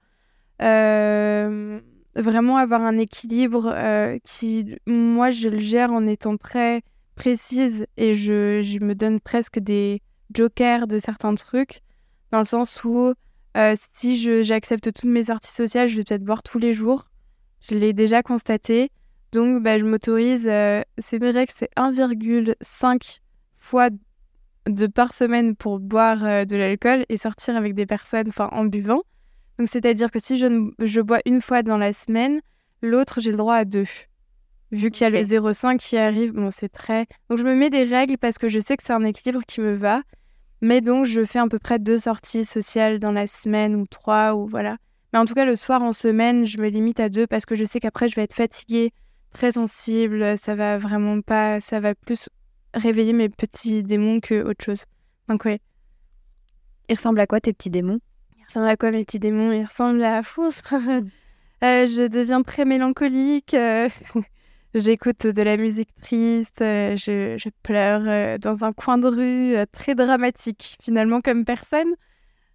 [0.61, 1.79] Euh,
[2.15, 6.81] vraiment avoir un équilibre euh, qui, moi, je le gère en étant très
[7.15, 10.01] précise et je, me donne presque des
[10.35, 11.81] jokers de certains trucs.
[12.31, 13.13] dans le sens où
[13.75, 17.07] si j'accepte toutes mes sorties sociales, je vais peut-être boire tous les jours.
[17.61, 18.91] Je l'ai déjà constaté.
[19.31, 23.19] Donc, bah, je m'autorise, c'est vrai que c'est 1,5
[23.57, 23.89] fois
[24.67, 29.03] de par semaine pour boire euh, de l'alcool et sortir avec des personnes en buvant.
[29.57, 32.41] Donc, c'est-à-dire que si je, je bois une fois dans la semaine,
[32.81, 33.87] l'autre, j'ai le droit à deux.
[34.71, 37.07] Vu qu'il y a le 0,5 qui arrive, bon, c'est très.
[37.29, 39.61] Donc, je me mets des règles parce que je sais que c'est un équilibre qui
[39.61, 40.01] me va.
[40.61, 44.35] Mais donc, je fais à peu près deux sorties sociales dans la semaine ou trois,
[44.35, 44.77] ou voilà.
[45.13, 47.55] Mais en tout cas, le soir en semaine, je me limite à deux parce que
[47.55, 48.91] je sais qu'après, je vais être fatiguée,
[49.31, 50.37] très sensible.
[50.37, 51.61] Ça va vraiment pas.
[51.61, 52.29] Ça va plus
[52.73, 54.85] réveiller mes petits démons que autre chose.
[55.27, 55.59] Donc, ouais.
[56.89, 57.99] Ils ressemblent à quoi tes petits démons?
[58.37, 59.51] Ils ressemblent à quoi mes petits démons?
[59.51, 60.49] Ils ressemblent à fou.
[61.63, 63.53] Euh, je deviens très mélancolique.
[63.53, 63.89] Euh,
[64.75, 69.95] J'écoute de la musique triste, euh, je, pleure euh, dans un coin de rue, très
[69.95, 71.95] dramatique finalement comme personne.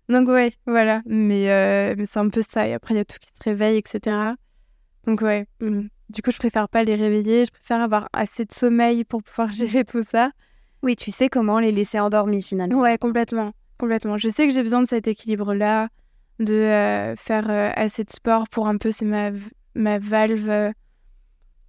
[0.09, 1.03] Donc ouais, voilà.
[1.07, 1.47] Mais,
[1.97, 2.69] mais c'est un peu ça.
[2.69, 4.35] Et après, il y a tout qui se réveille, etc.
[5.05, 5.47] Donc ouais.
[5.61, 5.89] Mm.
[6.13, 7.45] Du coup, je préfère pas les réveiller.
[7.45, 10.31] Je préfère avoir assez de sommeil pour pouvoir gérer tout ça.
[10.83, 12.81] Oui, tu sais comment les laisser endormis finalement.
[12.81, 13.53] Ouais, complètement.
[13.79, 14.19] Complètement.
[14.19, 15.89] Je sais que j'ai besoin de cet équilibre-là,
[16.39, 19.31] de faire assez de sport pour un peu, c'est ma,
[19.75, 20.73] ma valve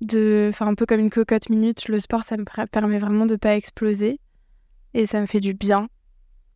[0.03, 1.87] de faire un peu comme une cocotte minute.
[1.87, 4.19] Le sport, ça me permet vraiment de pas exploser.
[4.93, 5.87] Et ça me fait du bien.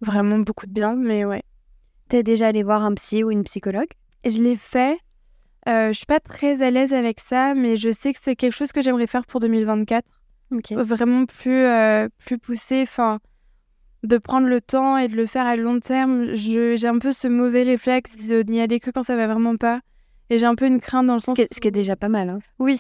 [0.02, 1.44] Vraiment beaucoup de bien, mais ouais.
[2.10, 3.90] T'es déjà allé voir un psy ou une psychologue?
[4.26, 5.00] Je l'ai fait.
[5.68, 8.54] Euh, je suis pas très à l'aise avec ça, mais je sais que c'est quelque
[8.54, 10.06] chose que j'aimerais faire pour 2024.
[10.72, 13.20] Vraiment plus, euh, plus poussé, enfin,
[14.04, 16.34] de prendre le temps et de le faire à long terme.
[16.34, 19.82] J'ai un peu ce mauvais réflexe de n'y aller que quand ça va vraiment pas.
[20.30, 21.38] Et j'ai un peu une crainte dans le sens.
[21.38, 22.30] Ce qui est, déjà pas mal.
[22.30, 22.40] Hein.
[22.60, 22.80] Oui,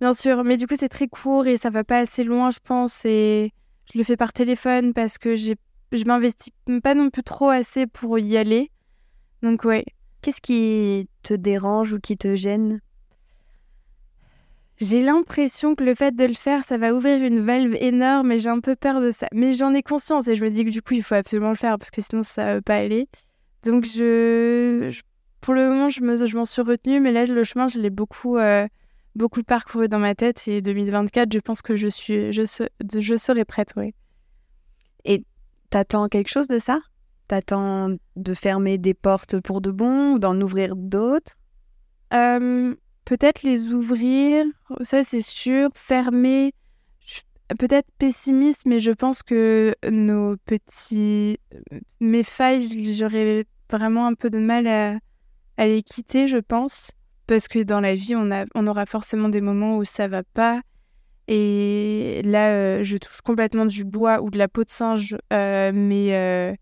[0.00, 2.58] Bien sûr, mais du coup, c'est très court et ça va pas assez loin, je
[2.62, 3.04] pense.
[3.06, 3.52] Et
[3.90, 5.54] je le fais par téléphone parce que je
[6.04, 8.70] m'investis pas non plus trop assez pour y aller.
[9.42, 9.86] Donc, ouais.
[10.26, 12.80] Qu'est-ce qui te dérange ou qui te gêne?
[14.78, 18.40] J'ai l'impression que le fait de le faire, ça va ouvrir une valve énorme et
[18.40, 19.28] j'ai un peu peur de ça.
[19.32, 21.54] Mais j'en ai conscience et je me dis que du coup, il faut absolument le
[21.54, 23.06] faire parce que sinon, ça va pas aller.
[23.62, 25.00] Donc, je.
[25.42, 26.16] pour le moment, je, me...
[26.16, 28.36] je m'en suis retenue, mais là, le chemin, je l'ai beaucoup.
[28.36, 28.66] Euh,
[29.14, 32.42] beaucoup parcouru dans ma tête et 2024, je pense que je suis, je,
[32.98, 33.94] je serai prête, oui.
[35.04, 35.24] Et
[35.70, 36.80] t'attends quelque chose de ça?
[37.28, 41.32] T'attends de fermer des portes pour de bon ou d'en ouvrir d'autres?
[42.10, 44.44] Peut-être les ouvrir,
[44.82, 45.70] ça c'est sûr.
[45.74, 46.52] Fermer,
[47.58, 51.38] peut-être pessimiste, mais je pense que nos petits,
[52.00, 54.98] mes failles, j'aurais vraiment un peu de mal à,
[55.66, 56.90] les quitter, je pense
[57.28, 60.22] parce que dans la vie, on, a, on aura forcément des moments où ça va
[60.22, 60.60] pas.
[61.28, 65.72] Et là, euh, je touche complètement du bois ou de la peau de singe, euh,
[65.74, 66.54] mais, euh,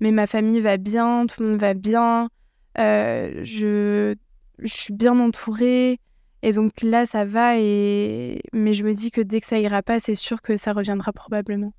[0.00, 2.28] mais ma famille va bien, tout le monde va bien,
[2.76, 4.14] je,
[4.58, 6.00] je suis bien entourée.
[6.42, 8.40] Et donc là, ça va, et...
[8.52, 11.12] mais je me dis que dès que ça ira pas, c'est sûr que ça reviendra
[11.12, 11.72] probablement.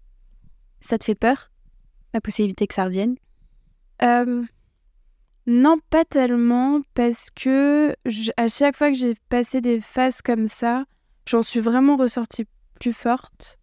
[0.81, 1.49] Ça te fait peur,
[2.13, 3.15] la possibilité que ça revienne?
[5.47, 7.95] Non, pas tellement, parce que
[8.37, 10.85] à chaque fois que j'ai passé des phases comme ça,
[11.25, 12.45] j'en suis vraiment ressortie
[12.79, 13.59] plus forte,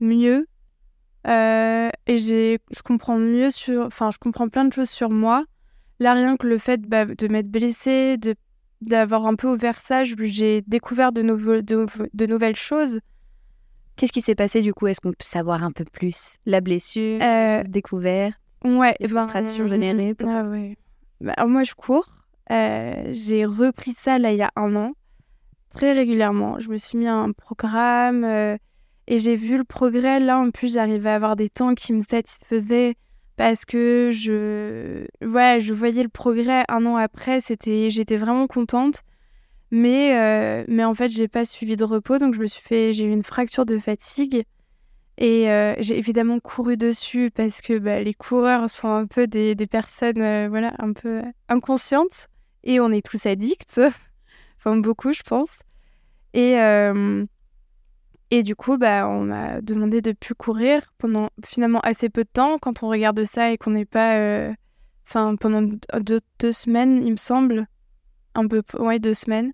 [0.00, 0.46] mieux,
[1.26, 5.44] euh, et j'ai, je comprends mieux sur, enfin, je comprends plein de choses sur moi.
[5.98, 8.34] Là, rien que le fait bah, de m'être blessée, de
[8.80, 13.00] d'avoir un peu ouvert ça, j'ai découvert de, nouveaux, de, nouvelles choses.
[13.96, 14.86] Qu'est-ce qui s'est passé du coup?
[14.86, 16.36] Est-ce qu'on peut savoir un peu plus?
[16.46, 20.78] La blessure, euh, découverte, ouais, les ben, frustrations générées Ah ouais.
[21.20, 22.08] Bah, moi, je cours.
[22.50, 24.92] Euh, j'ai repris ça là il y a un an,
[25.68, 26.58] très régulièrement.
[26.58, 28.56] Je me suis mis à un programme euh,
[29.10, 30.20] et j'ai vu le progrès.
[30.20, 32.94] Là, en plus, j'arrivais à avoir des temps qui me satisfaisaient
[33.36, 37.40] parce que je, ouais, je voyais le progrès un an après.
[37.40, 39.02] C'était, j'étais vraiment contente.
[39.72, 42.92] Mais, euh, mais en fait, j'ai pas suivi de repos, donc je me suis fait,
[42.92, 44.44] j'ai eu une fracture de fatigue.
[45.18, 49.54] Et euh, j'ai évidemment couru dessus parce que bah, les coureurs sont un peu des,
[49.56, 52.28] des personnes euh, voilà, un peu inconscientes
[52.62, 53.80] et on est tous addicts,
[54.58, 55.50] enfin beaucoup je pense.
[56.32, 56.56] Et,
[58.30, 62.30] et du coup, bah, on m'a demandé de plus courir pendant finalement assez peu de
[62.32, 64.50] temps quand on regarde ça et qu'on n'est pas...
[65.06, 67.66] Enfin, pendant deux, deux, semaines, il me semble.
[68.36, 69.52] Un peu, ouais, deux semaines.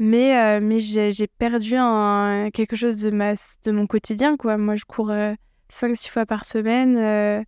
[0.00, 1.76] Mais, euh, mais j'ai perdu
[2.52, 4.38] quelque chose de, ma, de mon quotidien.
[4.38, 4.56] Quoi.
[4.56, 6.96] Moi, je cours 5-6 euh, fois par semaine.
[6.96, 7.44] Euh,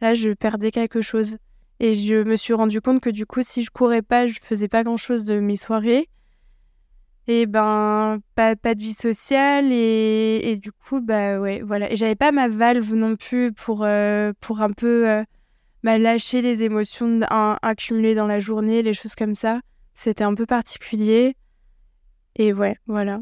[0.00, 1.36] là, je perdais quelque chose.
[1.78, 4.66] Et je me suis rendu compte que du coup, si je courais pas, je faisais
[4.66, 6.08] pas grand-chose de mes soirées.
[7.32, 9.70] Et ben, pas, pas de vie sociale.
[9.70, 11.92] Et, et, du coup, bah ouais, voilà.
[11.92, 13.86] Et j'avais pas ma valve non plus pour,
[14.40, 15.24] pour un peu
[15.84, 17.20] bah, lâcher les émotions
[17.62, 19.60] accumulées dans la journée, les choses comme ça.
[19.94, 21.36] C'était un peu particulier.
[22.34, 23.20] Et ouais, voilà.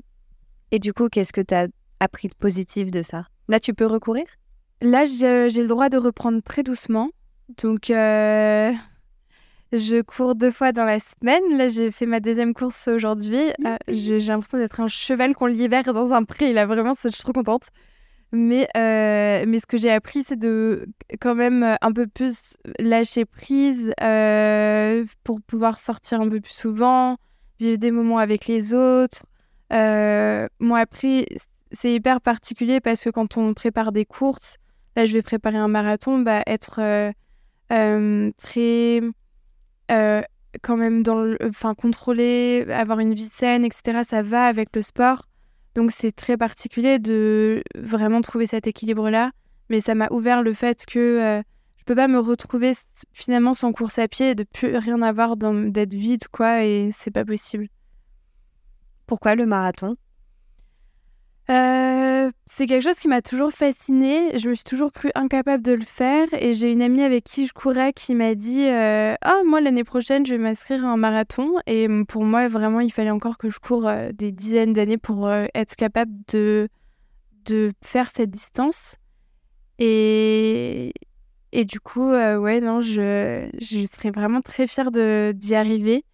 [0.70, 1.66] Et du coup, qu'est-ce que tu as
[2.00, 3.26] appris de positif de ça?
[3.46, 4.24] Là, tu peux recourir?
[4.80, 7.10] Là, j'ai le droit de reprendre très doucement.
[7.62, 8.72] Donc, euh,
[9.72, 11.56] je cours deux fois dans la semaine.
[11.56, 13.52] Là, j'ai fait ma deuxième course aujourd'hui.
[13.64, 16.52] Euh, j'ai l'impression d'être un cheval qu'on libère dans un pré.
[16.52, 17.64] Là, vraiment, je suis trop contente.
[18.32, 20.86] Mais, euh, mais ce que j'ai appris, c'est de
[21.20, 23.92] quand même un peu plus lâcher prise
[25.24, 27.16] pour pouvoir sortir un peu plus souvent,
[27.58, 29.24] vivre des moments avec les autres.
[29.70, 31.26] moi, après,
[31.72, 34.56] c'est hyper particulier parce que quand on prépare des courses,
[34.96, 36.80] là, je vais préparer un marathon, bah, être
[37.68, 39.00] très
[39.90, 40.22] euh,
[40.62, 44.00] quand même dans le, enfin contrôler, avoir une vie saine, etc.
[44.04, 45.28] Ça va avec le sport.
[45.74, 49.30] Donc c'est très particulier de vraiment trouver cet équilibre-là.
[49.70, 51.42] Mais ça m'a ouvert le fait que euh,
[51.76, 52.72] je peux pas me retrouver
[53.12, 56.64] finalement sans course à pied et de plus rien avoir, d'être vide, quoi.
[56.64, 57.68] Et c'est pas possible.
[59.06, 59.96] Pourquoi le marathon?
[61.50, 64.36] Euh, c'est quelque chose qui m'a toujours fascinée.
[64.36, 66.26] Je me suis toujours cru incapable de le faire.
[66.32, 69.84] Et j'ai une amie avec qui je courais qui m'a dit euh, Oh, moi, l'année
[69.84, 71.52] prochaine, je vais m'inscrire à un marathon.
[71.66, 75.30] Et pour moi, vraiment, il fallait encore que je cours euh, des dizaines d'années pour
[75.30, 76.68] être capable de,
[77.46, 78.96] de faire cette distance.
[79.78, 80.92] Et,
[81.52, 86.04] et du coup, ouais, non, je, je serais vraiment très fière d'y arriver.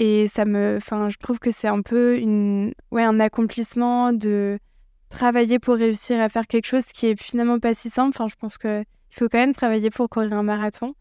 [0.00, 4.60] Et ça me, enfin, je trouve que c'est un peu une, ouais, un accomplissement de
[5.08, 8.10] travailler pour réussir à faire quelque chose qui est finalement pas si simple.
[8.10, 10.94] Enfin, je pense qu'il faut quand même travailler pour courir un marathon.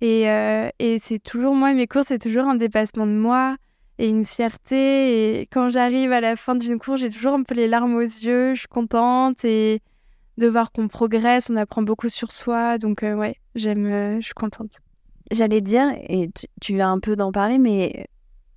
[0.00, 3.56] Et, euh, et c'est toujours moi, mes courses, c'est toujours un dépassement de moi
[3.98, 5.40] et une fierté.
[5.40, 8.00] Et quand j'arrive à la fin d'une course, j'ai toujours un peu les larmes aux
[8.00, 8.54] yeux.
[8.54, 9.82] Je suis contente et
[10.38, 12.78] de voir qu'on progresse, on apprend beaucoup sur soi.
[12.78, 14.78] Donc, euh, ouais, j'aime, euh, je suis contente.
[15.30, 18.06] J'allais dire, et tu, tu vas un peu d'en parler, mais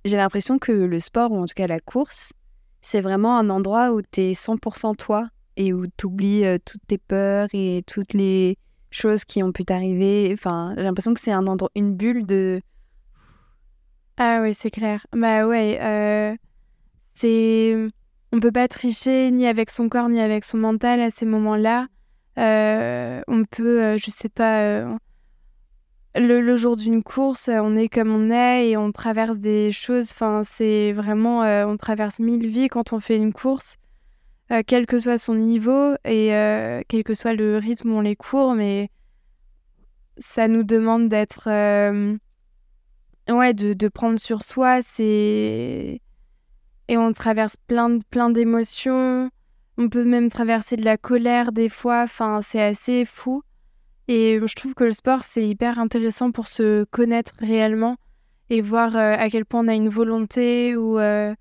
[0.04, 2.32] j'ai l'impression que le sport, ou en tout cas la course,
[2.82, 6.86] c'est vraiment un endroit où tu es 100% toi et où tu oublies euh, toutes
[6.86, 8.58] tes peurs et toutes les
[8.90, 10.30] choses qui ont pu t'arriver.
[10.32, 12.60] Enfin, j'ai l'impression que c'est un endroit, une bulle de.
[14.18, 15.06] Ah oui, c'est clair.
[15.12, 16.36] Bah ouais, euh,
[17.14, 17.88] c'est.
[18.32, 21.86] On peut pas tricher ni avec son corps ni avec son mental à ces moments-là.
[22.36, 24.84] Euh, on peut, je sais pas,
[26.14, 30.12] le, jour d'une course, on est comme on est et on traverse des choses.
[30.12, 33.76] Enfin, c'est vraiment, euh, on traverse mille vies quand on fait une course,
[34.52, 38.00] euh, quel que soit son niveau et euh, quel que soit le rythme où on
[38.00, 38.54] les court.
[38.54, 38.90] Mais
[40.18, 41.48] ça nous demande d'être,
[43.28, 44.80] ouais, de, prendre sur soi.
[44.82, 46.00] C'est
[46.86, 49.30] et on traverse plein, plein d'émotions.
[49.78, 52.02] On peut même traverser de la colère des fois.
[52.02, 53.42] Enfin, c'est assez fou.
[54.08, 57.96] Et je trouve que le sport, c'est hyper intéressant pour se connaître réellement
[58.50, 60.98] et voir euh, à quel point on a une volonté ou...
[60.98, 61.34] Euh,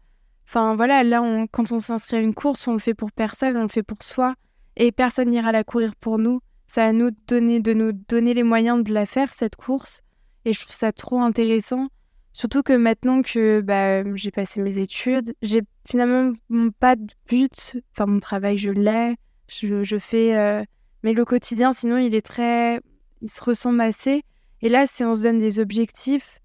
[0.47, 3.63] enfin voilà, là, quand on s'inscrit à une course, on le fait pour personne, on
[3.63, 4.36] le fait pour soi
[4.78, 6.39] et personne n'ira la courir pour nous.
[6.67, 10.02] C'est à nous de, donner, de nous donner les moyens de la faire, cette course.
[10.45, 11.88] Et je trouve ça trop intéressant.
[12.32, 16.34] Surtout que maintenant que bah, j'ai passé mes études, j'ai finalement
[16.80, 17.78] pas de but.
[17.91, 19.15] Enfin, mon travail, je l'ai.
[19.47, 20.36] Je, je, fais...
[20.38, 20.63] Euh,
[21.04, 22.80] mais le quotidien, sinon, il est très.
[23.22, 24.24] Il se ressemble assez.
[24.62, 26.39] Et là, c'est on se donne des objectifs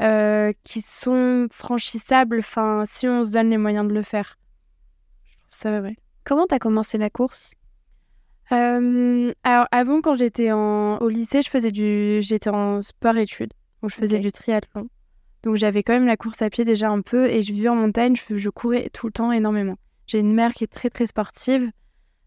[0.00, 4.38] euh, qui sont franchissables, enfin, si on se donne les moyens de le faire.
[5.26, 5.96] Je trouve ça vrai.
[6.24, 7.54] Comment tu as commencé la course?
[8.52, 10.98] Euh, Alors, avant, quand j'étais en...
[10.98, 12.20] au lycée, je faisais du...
[12.20, 13.52] j'étais en sport-études.
[13.80, 14.88] Donc, je faisais du triathlon.
[15.42, 17.26] Donc, j'avais quand même la course à pied déjà un peu.
[17.26, 19.76] Et je vivais en montagne, je, je courais tout le temps énormément.
[20.06, 21.70] J'ai une mère qui est très, très sportive.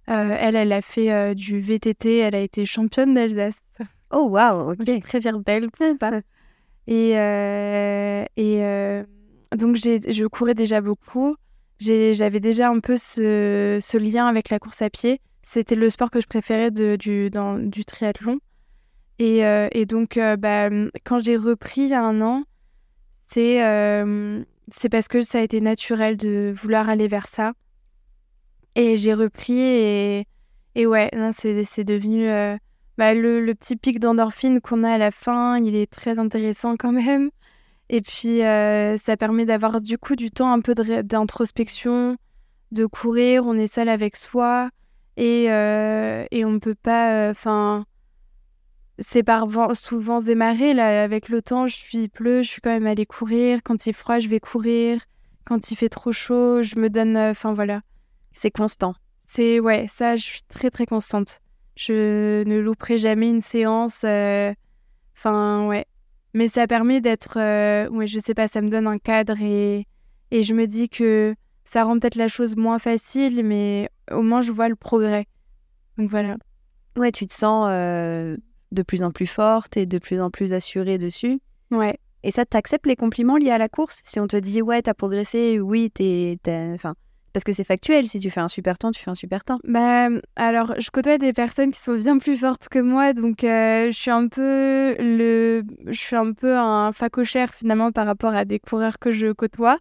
[0.10, 3.60] Euh, elle, elle a fait euh, du VTT, elle a été championne d'Alsace.
[4.12, 5.02] Oh waouh, ok.
[5.02, 5.70] Très fière d'elle.
[6.88, 11.36] et euh, et donc je courais déjà beaucoup.
[11.80, 15.20] J'avais déjà un peu ce, ce, lien avec la course à pied.
[15.42, 18.40] C'était le sport que je préférais de, du, dans, du triathlon.
[19.20, 20.70] Et, et donc, bah,
[21.04, 22.44] quand j'ai repris il y a un an,
[23.30, 23.60] c'est
[24.70, 27.54] c'est parce que ça a été naturel de vouloir aller vers ça.
[28.76, 30.28] Et j'ai repris et,
[30.76, 32.58] et ouais, c'est devenu euh,
[32.98, 35.60] bah, le, le, petit pic d'endorphine qu'on a à la fin.
[35.60, 37.30] Il est très intéressant quand même.
[37.90, 42.18] Et puis, euh, ça permet d'avoir du coup du temps un peu d'introspection,
[42.72, 43.46] de, courir.
[43.46, 44.70] On est seul avec soi
[45.18, 47.30] et, euh, et on ne peut pas.
[47.30, 47.86] Enfin,
[48.98, 49.70] c'est par vent,
[50.28, 50.74] et marées.
[50.74, 53.60] Là, avec le temps, je suis pleut, je suis quand même allée courir.
[53.64, 55.02] Quand il est froid, je vais courir.
[55.46, 57.16] Quand il fait trop chaud, je me donne.
[57.18, 57.82] Enfin, voilà.
[58.34, 58.94] C'est constant.
[59.26, 61.40] C'est ouais, ça, je suis très très constante.
[61.76, 64.04] Je ne louperai jamais une séance.
[65.16, 65.86] Enfin, ouais.
[66.34, 67.38] Mais ça permet d'être.
[67.90, 69.88] ouais, je sais pas, ça me donne un cadre et,
[70.32, 74.42] et je me dis que ça rend peut-être la chose moins facile, mais au moins
[74.42, 75.26] je vois le progrès.
[75.98, 76.38] Donc voilà.
[76.98, 80.98] Ouais, tu te sens de plus en plus forte et de plus en plus assurée
[80.98, 81.40] dessus.
[81.72, 81.98] Ouais.
[82.24, 84.02] Et ça, t'acceptes les compliments liés à la course?
[84.06, 86.38] Si on te dit, ouais, t'as progressé, oui, t'es.
[86.74, 86.96] Enfin,
[87.34, 89.60] parce que c'est factuel, si tu fais un super temps, tu fais un super temps.
[89.64, 93.88] Bah, alors, je côtoie des personnes qui sont bien plus fortes que moi, donc euh,
[93.88, 98.46] je suis un peu le, je suis un peu un facochère finalement par rapport à
[98.46, 99.78] des coureurs que je côtoie.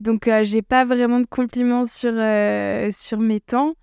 [0.00, 3.74] Donc, euh, j'ai pas vraiment de compliments sur, euh, sur mes temps.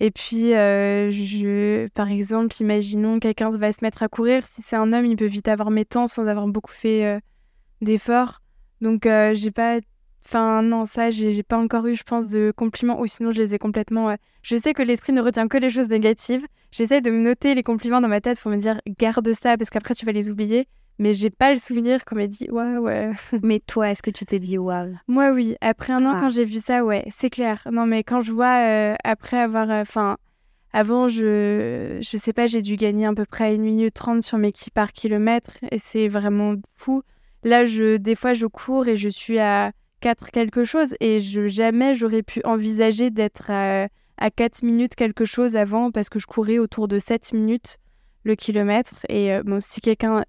[0.00, 4.46] Et puis, je, par exemple, imaginons quelqu'un va se mettre à courir.
[4.46, 7.20] Si c'est un homme, il peut vite avoir mes temps sans avoir beaucoup fait
[7.80, 8.40] d'efforts.
[8.80, 9.80] Donc, j'ai pas
[10.28, 13.54] Enfin, non, ça, j'ai pas encore eu, je pense, de compliments, ou sinon je les
[13.54, 14.14] ai complètement.
[14.42, 16.46] Je sais que l'esprit ne retient que les choses négatives.
[16.70, 19.70] J'essaie de me noter les compliments dans ma tête pour me dire garde ça, parce
[19.70, 20.68] qu'après tu vas les oublier.
[20.98, 23.12] Mais j'ai pas le souvenir qu'on m'ait dit ouais, ouais.
[23.42, 24.96] mais toi, est-ce que tu t'es dit waouh?
[25.06, 25.56] Moi, oui.
[25.62, 26.18] Après un an, ah.
[26.20, 27.66] quand j'ai vu ça, ouais, c'est clair.
[27.72, 29.70] Non, mais quand je vois, euh, après avoir.
[29.70, 30.18] Euh, enfin,
[30.74, 34.36] avant, je, je sais pas, j'ai dû gagner à peu près 1 minute 30 sur
[34.36, 37.02] mes qui par kilomètre, et c'est vraiment fou.
[37.44, 41.46] Là, je, des fois, je cours et je suis à 4 quelque chose et je,
[41.46, 43.88] jamais j'aurais pu envisager d'être à,
[44.34, 47.78] 4 minutes quelque chose avant parce que je courais autour de 7 minutes
[48.24, 50.24] le kilomètre et euh, bon si quelqu'un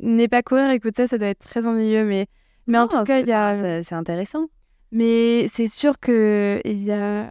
[0.00, 2.28] n'est pas courir écoute ça ça doit être très ennuyeux mais
[2.66, 4.46] mais en tout cas il y a c'est intéressant.
[4.92, 7.28] Mais c'est sûr que il y a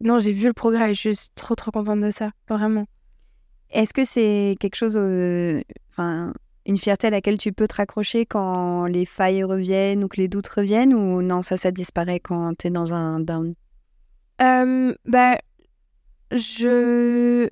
[0.00, 2.86] non j'ai vu le progrès et je suis trop trop contente de ça vraiment.
[3.70, 5.60] Est-ce que c'est quelque chose euh,
[5.90, 6.32] enfin
[6.66, 10.28] une fierté à laquelle tu peux te raccrocher quand les failles reviennent ou que les
[10.28, 13.54] doutes reviennent ou non, ça, ça disparaît quand tu es dans un down?
[14.40, 15.38] Euh, bah,
[16.32, 17.48] je...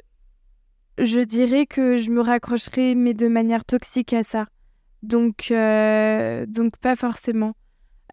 [0.98, 4.46] je dirais que je me raccrocherai, mais de manière toxique à ça.
[5.02, 7.54] Donc, euh, donc pas forcément.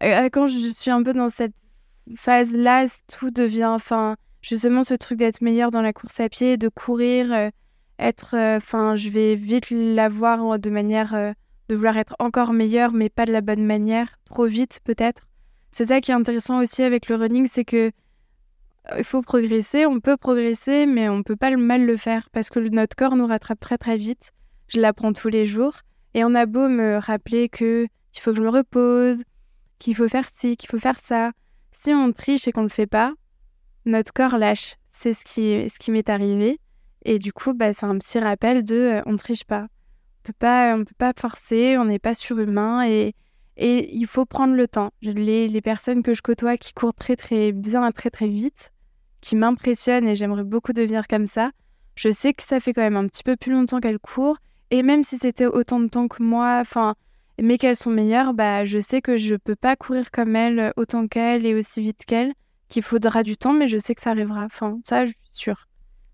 [0.02, 1.54] Euh, quand je suis un peu dans cette
[2.16, 6.68] phase-là, tout devient, enfin, justement, ce truc d'être meilleur dans la course à pied, de
[6.68, 7.50] courir
[7.98, 8.34] être.
[8.36, 11.32] Euh, enfin, je vais vite l'avoir de manière euh,
[11.68, 15.22] de vouloir être encore meilleur, mais pas de la bonne manière, trop vite peut-être.
[15.72, 17.90] C'est ça qui est intéressant aussi avec le running, c'est que
[18.92, 22.50] euh, il faut progresser, on peut progresser, mais on peut pas mal le faire parce
[22.50, 24.32] que notre corps nous rattrape très très vite.
[24.68, 25.80] Je l'apprends tous les jours
[26.14, 29.22] et on a beau me rappeler que il faut que je me repose,
[29.78, 31.32] qu'il faut faire ci, qu'il faut faire ça.
[31.72, 33.12] Si on triche et qu'on le fait pas,
[33.84, 34.76] notre corps lâche.
[34.90, 36.58] C'est ce qui, ce qui m'est arrivé.
[37.08, 39.62] Et du coup, bah, c'est un petit rappel de euh, on ne triche pas.
[39.62, 43.14] On peut pas, on peut pas forcer, on n'est pas surhumain et,
[43.56, 44.90] et il faut prendre le temps.
[45.02, 48.72] Les, les personnes que je côtoie qui courent très très bien, très très vite,
[49.20, 51.52] qui m'impressionnent et j'aimerais beaucoup devenir comme ça,
[51.94, 54.38] je sais que ça fait quand même un petit peu plus longtemps qu'elles courent.
[54.72, 56.96] Et même si c'était autant de temps que moi, enfin,
[57.40, 61.06] mais qu'elles sont meilleures, bah, je sais que je peux pas courir comme elles, autant
[61.06, 62.34] qu'elles et aussi vite qu'elles,
[62.68, 64.44] qu'il faudra du temps, mais je sais que ça arrivera.
[64.46, 65.68] Enfin, ça, je suis sûre.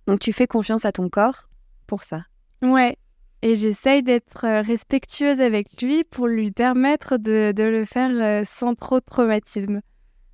[0.07, 1.49] Donc tu fais confiance à ton corps
[1.87, 2.25] pour ça.
[2.63, 2.97] Ouais.
[3.43, 8.75] Et j'essaye d'être euh, respectueuse avec lui pour lui permettre de, le faire euh, sans
[8.75, 9.81] trop de traumatisme.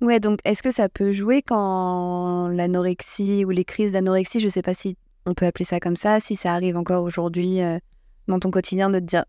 [0.01, 4.61] Ouais, donc est-ce que ça peut jouer quand l'anorexie ou les crises d'anorexie, je sais
[4.61, 4.95] pas si
[5.25, 7.79] on peut appeler ça comme ça, si ça arrive encore aujourd'hui euh,
[8.27, 9.25] dans ton quotidien de te dire,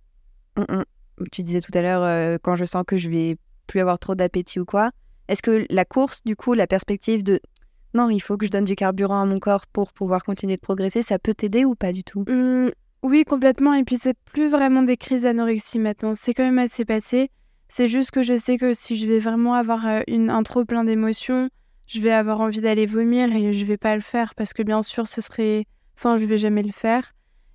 [0.57, 0.85] hum, hum,
[1.33, 3.37] tu disais tout à l'heure, quand je sens que je vais
[3.67, 4.91] plus avoir trop d'appétit ou quoi,
[5.29, 7.41] est-ce que la course, du coup, la perspective de
[7.95, 10.61] non, il faut que je donne du carburant à mon corps pour pouvoir continuer de
[10.61, 12.25] progresser, ça peut t'aider ou pas du tout?
[12.29, 12.71] Mmh,
[13.03, 13.75] Oui, complètement.
[13.75, 16.13] Et puis, c'est plus vraiment des crises d'anorexie maintenant.
[16.15, 17.31] C'est quand même assez passé.
[17.69, 20.65] C'est juste que je sais que si je vais vraiment avoir euh, une, un trop
[20.65, 21.49] plein d'émotions,
[21.87, 24.83] je vais avoir envie d'aller vomir et je vais pas le faire parce que bien
[24.83, 25.67] sûr, ce serait.
[25.97, 27.13] Enfin, je vais jamais le faire.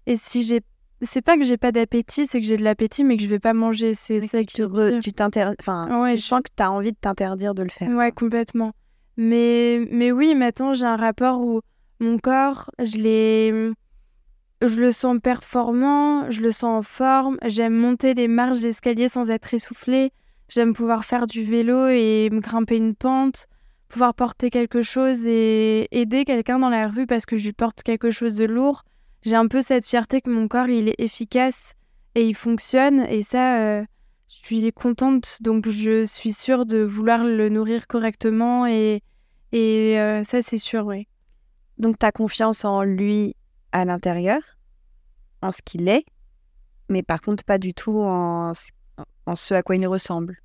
[0.07, 0.61] Et si j'ai
[1.01, 3.39] c'est pas que j'ai pas d'appétit, c'est que j'ai de l'appétit, mais que je vais
[3.39, 3.93] pas manger.
[3.93, 4.55] C'est ça qui.
[4.55, 5.55] Tu, tu t'interdis.
[5.59, 7.89] Enfin, ouais, je sens que tu as envie de t'interdire de le faire.
[7.89, 8.71] Ouais, complètement.
[9.17, 11.61] Mais, mais oui, maintenant, j'ai un rapport où
[11.99, 13.71] mon corps, je l'ai.
[14.61, 19.29] Je le sens performant, je le sens en forme, j'aime monter les marches d'escalier sans
[19.29, 20.11] être essoufflé,
[20.47, 23.47] j'aime pouvoir faire du vélo et me grimper une pente,
[23.89, 27.83] pouvoir porter quelque chose et aider quelqu'un dans la rue parce que je lui porte
[27.83, 28.83] quelque chose de lourd.
[29.23, 31.73] J'ai un peu cette fierté que mon corps, il est efficace
[32.15, 33.83] et il fonctionne et ça, euh,
[34.35, 39.01] je suis contente, donc je suis sûre de vouloir le nourrir correctement et,
[39.51, 41.07] et euh, ça, c'est sûr, oui.
[41.77, 43.35] Donc, tu as confiance en lui
[43.71, 44.41] à l'intérieur,
[45.41, 46.05] en ce qu'il est,
[46.89, 48.51] mais par contre, pas du tout en,
[49.25, 50.37] en ce à quoi il ressemble.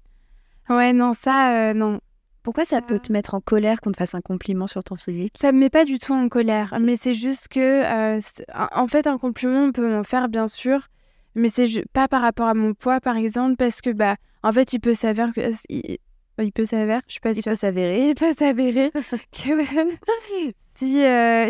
[0.68, 2.00] Ouais, non, ça, euh, non.
[2.42, 5.34] Pourquoi ça peut te mettre en colère qu'on te fasse un compliment sur ton physique?
[5.38, 8.16] Ça me met pas du tout en colère, mais c'est juste que,
[8.74, 10.88] en fait, un compliment, on peut m'en faire, bien sûr,
[11.34, 14.72] mais c'est pas par rapport à mon poids, par exemple, parce que, bah, en fait,
[14.72, 15.40] il peut s'avérer que.
[16.42, 17.40] Il, peut s'avérer, je sais pas si.
[17.44, 18.08] Il peut s'avérer.
[18.08, 21.02] Il peut s'avérer que si,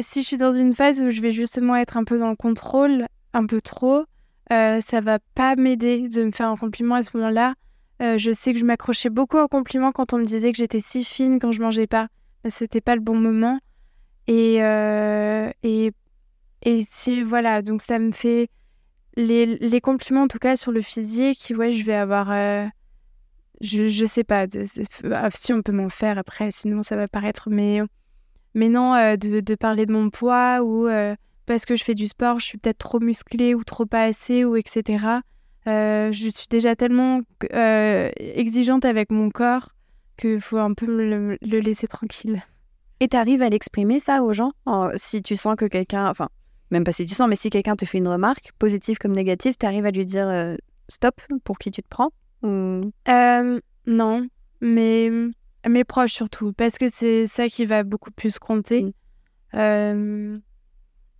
[0.03, 2.35] si je suis dans une phase où je vais justement être un peu dans le
[2.35, 4.05] contrôle, un peu trop,
[4.53, 7.55] euh, ça va pas m'aider de me faire un compliment à ce moment-là.
[8.03, 10.81] Euh, je sais que je m'accrochais beaucoup aux compliments quand on me disait que j'étais
[10.81, 12.09] si fine quand je mangeais pas.
[12.43, 13.61] Mais c'était pas le bon moment.
[14.27, 15.93] Et, euh, et,
[16.63, 18.49] et si, voilà, donc ça me fait.
[19.17, 22.31] Les, les, compliments, en tout cas, sur le physique, ouais, je vais avoir.
[22.31, 22.67] Euh,
[23.61, 24.47] je, je sais pas.
[25.11, 27.49] Ah, si on peut m'en faire après, sinon ça va paraître.
[27.51, 27.81] Mais,
[28.55, 30.89] mais non, de, de, parler de mon poids ou
[31.51, 34.45] parce que je fais du sport, je suis peut-être trop musclée ou trop pas assez
[34.45, 35.05] ou etc.
[35.67, 37.21] Euh, je suis déjà tellement
[37.53, 39.71] euh, exigeante avec mon corps
[40.17, 42.43] qu'il faut un peu le, laisser tranquille.
[43.01, 44.53] Et tu arrives à l'exprimer ça aux gens?
[44.97, 46.29] Si tu sens que quelqu'un, enfin,
[46.71, 49.55] même pas si tu sens, mais si quelqu'un te fait une remarque, positive comme négative,
[49.59, 50.57] tu arrives à lui dire euh,
[50.89, 52.11] stop pour qui tu te prends
[53.87, 54.27] Non,
[54.61, 55.11] mais
[55.69, 58.95] mes proches surtout, parce que c'est ça qui va beaucoup plus compter.
[59.53, 60.39] Mm.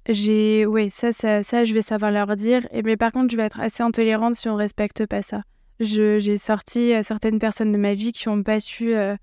[0.09, 2.67] J'ai, oui, ça, ça, ça, je vais savoir leur dire.
[2.73, 5.43] Et mais par contre, je vais être assez intolérante si on respecte pas ça.
[5.79, 9.15] j'ai sorti euh, certaines personnes de ma vie qui n'ont pas su euh,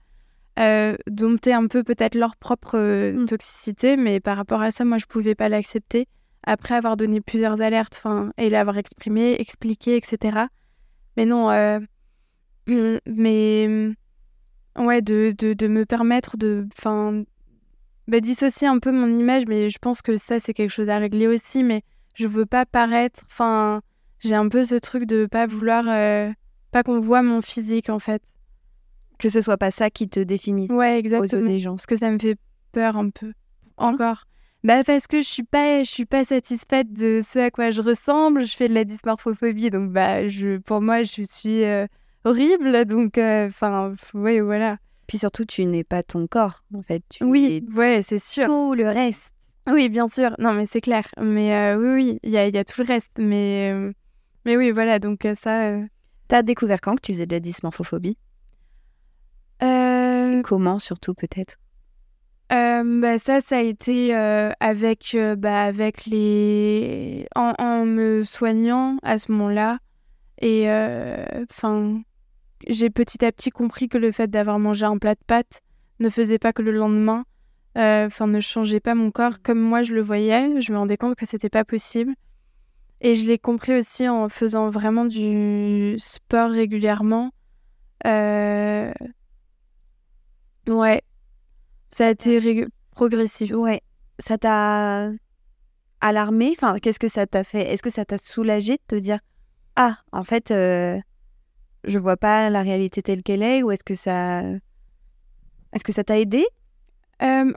[0.60, 3.26] euh, dompter un peu peut-être leur propre mmh.
[3.26, 6.08] toxicité, mais par rapport à ça, moi, je pouvais pas l'accepter.
[6.50, 10.46] Après avoir donné plusieurs alertes, enfin, et l'avoir exprimé, expliqué, etc.
[11.18, 11.50] Mais non,
[12.68, 13.96] mmh, mais
[14.78, 17.24] ouais, de, de, de me permettre de, enfin,
[18.08, 20.98] bah, dissocier un peu mon image, mais je pense que ça, c'est quelque chose à
[20.98, 21.64] régler aussi.
[21.64, 21.82] Mais
[22.16, 23.22] je veux pas paraître.
[23.26, 23.82] Enfin,
[24.20, 25.86] j'ai un peu ce truc de pas vouloir.
[25.88, 26.32] Euh,
[26.72, 28.22] pas qu'on voit mon physique, en fait.
[29.20, 30.70] Que ce soit pas ça qui te définisse.
[30.70, 31.42] Ouais, exactement.
[31.42, 31.76] Aux des gens.
[31.76, 32.38] Parce que ça me fait
[32.72, 33.34] peur un peu.
[33.78, 34.24] Encore.
[34.64, 37.82] Bah parce que je suis pas je suis pas satisfaite de ce à quoi je
[37.82, 41.86] ressemble, je fais de la dysmorphophobie donc bah je pour moi je suis euh,
[42.26, 44.78] horrible donc euh, enfin ouais voilà.
[45.08, 47.02] Puis surtout, tu n'es pas ton corps, en fait.
[47.10, 48.46] Tu oui, ouais, c'est sûr.
[48.46, 49.34] Tout le reste.
[49.66, 50.36] Oui, bien sûr.
[50.38, 51.08] Non, mais c'est clair.
[51.20, 53.14] Mais euh, oui, oui, il y a, y a, tout le reste.
[53.18, 53.94] Mais, euh,
[54.46, 55.78] mais oui, voilà, donc euh, ça...
[56.28, 58.18] T'as découvert quand que tu faisais de la dysmorphophobie?
[60.44, 61.58] Comment, surtout, peut-être?
[62.50, 67.28] Bah, ça, ça a été avec, bah, avec les...
[67.36, 69.80] En, en, me soignant à ce moment-là.
[70.42, 72.02] Et enfin,
[72.68, 75.62] j'ai petit à petit compris que le fait d'avoir mangé un plat de pâtes
[76.00, 77.26] ne faisait pas que le lendemain,
[77.78, 80.60] euh, enfin ne changeait pas mon corps comme moi je le voyais.
[80.62, 82.14] Je me rendais compte que c'était pas possible.
[83.02, 87.32] Et je l'ai compris aussi en faisant vraiment du sport régulièrement.
[88.08, 88.92] Euh,
[90.68, 91.02] ouais,
[91.90, 93.52] ça a été progressif.
[93.52, 93.82] Ouais,
[94.20, 95.12] ça t'a
[96.02, 96.52] alarmé?
[96.52, 97.72] Enfin, qu'est-ce que ça t'a fait?
[97.72, 99.20] Est-ce que ça t'a soulagé de te dire
[99.78, 101.00] ah en fait euh,
[101.84, 104.42] je vois pas la réalité telle qu'elle est ou est-ce que ça
[105.72, 106.46] est-ce que ça t'a aidé?
[107.22, 107.54] Euh,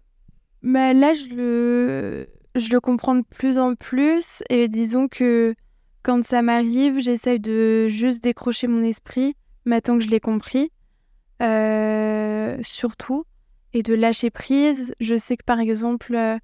[0.63, 5.55] bah là je le je le comprends de plus en plus et disons que
[6.03, 10.71] quand ça m'arrive j'essaye de juste décrocher mon esprit maintenant que je l'ai compris
[11.41, 13.25] euh, surtout
[13.73, 16.39] et de lâcher prise je sais que par exemple euh,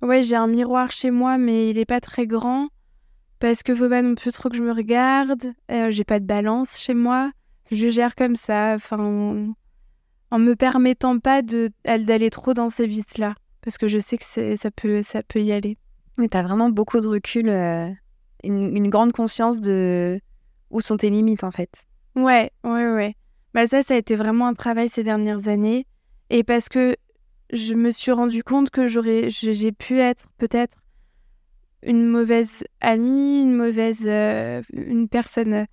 [0.00, 2.68] ouais j'ai un miroir chez moi mais il est pas très grand
[3.42, 5.52] parce que faut pas non plus trop que je me regarde.
[5.68, 7.32] Euh, j'ai pas de balance chez moi.
[7.72, 9.54] Je gère comme ça, enfin,
[10.30, 14.70] en, me permettant pas d'aller trop dans ces vices-là, parce que je sais que ça
[14.70, 15.76] peut ça peut y aller.
[16.18, 17.88] Mais tu as vraiment beaucoup de recul, euh,
[18.44, 20.20] une, grande conscience de
[20.70, 21.86] où sont tes limites en fait.
[22.14, 23.16] Ouais, ouais, ouais.
[23.54, 25.84] Bah ça, ça a été vraiment un travail ces dernières années,
[26.32, 26.96] et parce que
[27.52, 30.78] je me suis rendu compte que j'aurais, j'ai pu être peut-être
[31.82, 34.62] une mauvaise amie, une mauvaise, euh,
[35.10, 35.66] personne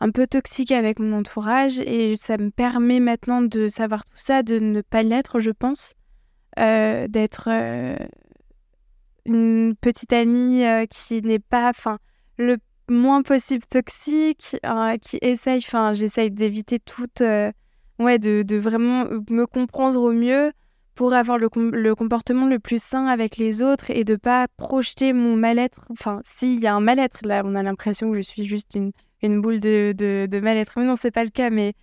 [0.00, 1.80] un peu toxique avec mon entourage.
[1.80, 5.92] Et ça me permet maintenant de savoir tout ça, de ne pas l'être, je pense,
[6.58, 7.96] euh, d'être euh,
[9.26, 11.98] une petite amie qui n'est pas, enfin,
[12.38, 12.56] le
[12.88, 14.56] moins possible toxique,
[15.02, 17.22] qui essaye, enfin, j'essaye d'éviter toute,
[17.98, 20.52] ouais, de, de, vraiment me comprendre au mieux
[20.94, 25.12] pour avoir le, le, comportement le plus sain avec les autres et de pas projeter
[25.12, 25.86] mon mal-être.
[25.90, 28.92] Enfin, s'il y a un mal-être, là, on a l'impression que je suis juste une,
[29.22, 30.74] une boule de, de, de mal-être.
[30.78, 31.74] Mais non, c'est pas le cas, mais,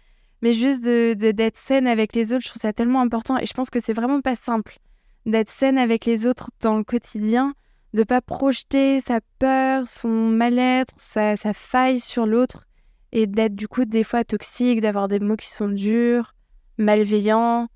[0.42, 3.38] mais juste d'être saine avec les autres, je trouve ça tellement important.
[3.38, 4.80] Et je pense que c'est vraiment pas simple
[5.26, 7.54] d'être saine avec les autres dans le quotidien,
[7.94, 12.66] de pas projeter sa peur, son mal-être, sa, sa faille sur l'autre
[13.14, 16.36] et d'être du coup des fois toxique, d'avoir des mots qui sont durs,
[16.78, 17.70] malveillants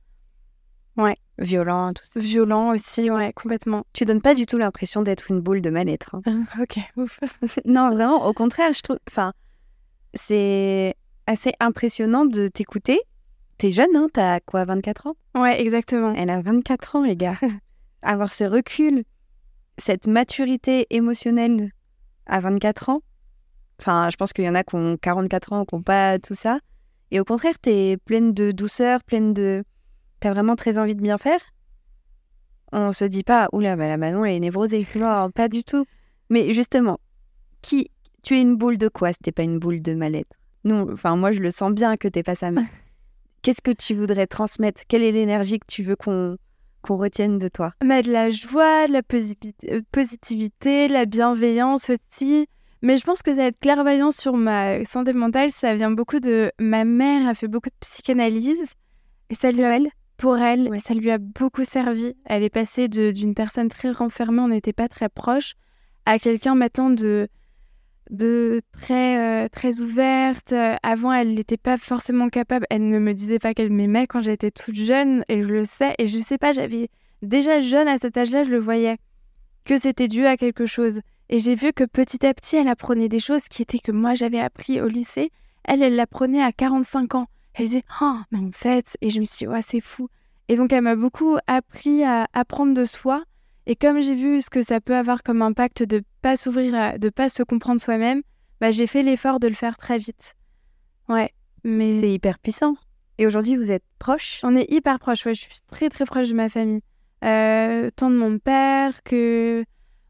[1.39, 2.19] Violent, tout ça.
[2.19, 3.85] Violent aussi, ouais, complètement.
[3.93, 6.15] Tu donnes pas du tout l'impression d'être une boule de mal-être.
[6.25, 6.45] hein.
[6.59, 7.19] ok, ouf.
[7.65, 8.97] non, vraiment, au contraire, je trouve.
[9.07, 9.33] Enfin,
[10.15, 10.95] c'est
[11.27, 12.99] assez impressionnant de t'écouter.
[13.59, 15.15] T'es jeune, hein T'as quoi, 24 ans?
[15.35, 16.13] Ouais, exactement.
[16.15, 17.38] Elle a 24 ans, les gars.
[18.01, 19.03] Avoir ce recul,
[19.77, 21.71] cette maturité émotionnelle
[22.25, 23.01] à 24 ans.
[23.80, 26.34] Enfin, je pense qu'il y en a qui ont 44 ans, qui n'ont pas tout
[26.34, 26.59] ça.
[27.11, 29.63] Et au contraire, t'es pleine de douceur, pleine de.
[30.19, 31.39] T'as vraiment très envie de bien faire.
[32.73, 34.86] On se dit pas, oula, bah la Manon, elle est névrosée.
[34.95, 35.86] Non, pas du tout.
[36.30, 36.99] Mais justement,
[37.61, 37.89] qui.
[38.23, 41.15] Tu es une boule de quoi si t'es pas une boule de mal-être Non, enfin,
[41.15, 42.51] moi, je le sens bien que t'es pas ça.
[42.51, 42.63] mais
[43.41, 44.82] Qu'est-ce que tu voudrais transmettre?
[44.89, 46.38] Quelle est l'énergie que tu veux qu'on
[46.82, 47.71] qu'on retienne de toi?
[47.84, 49.38] Mais de la joie, de la posi-
[49.69, 52.47] euh, positivité, la bienveillance aussi.
[52.82, 56.86] Mais je pense que cette clairvoyance sur ma santé mentale, ça vient beaucoup de ma
[56.86, 58.63] mère a fait beaucoup de psychanalyse
[59.30, 59.80] et ça lui a
[60.17, 60.80] pour elle, Ouais.
[60.80, 62.13] ça lui a beaucoup servi.
[62.25, 65.53] Elle est passée d'une personne très renfermée, on n'était pas très proches,
[66.05, 67.28] à quelqu'un maintenant de
[68.09, 70.53] de très euh, très ouverte.
[70.82, 72.65] Avant, elle n'était pas forcément capable.
[72.69, 75.93] Elle ne me disait pas qu'elle m'aimait quand j'étais toute jeune, et je le sais.
[75.97, 76.88] Et je sais pas, j'avais
[77.21, 78.97] déjà jeune à cet âge-là, je le voyais
[79.65, 81.01] que c'était dû à quelque chose.
[81.30, 84.13] Et j'ai vu que petit à petit, elle apprenait des choses qui étaient que moi
[84.13, 85.32] j'avais appris au lycée.
[85.63, 87.28] Elle, elle l'apprenait à 45 ans.
[87.53, 90.07] Elle disait, oh, mais en fait, et je me suis dit, ouais, c'est fou.
[90.47, 93.23] Et donc, elle m'a beaucoup appris à apprendre de soi.
[93.65, 97.09] Et comme j'ai vu ce que ça peut avoir comme impact de pas s'ouvrir, de
[97.09, 98.21] pas se comprendre soi-même,
[98.61, 100.36] bah, j'ai fait l'effort de le faire très vite.
[101.09, 101.32] Ouais,
[101.63, 102.75] mais C'est hyper puissant.
[103.17, 105.25] Et aujourd'hui, vous êtes proches on est hyper proches.
[105.25, 106.82] Ouais, je suis très très proche de ma famille.
[107.23, 109.65] Euh, tant de mon père que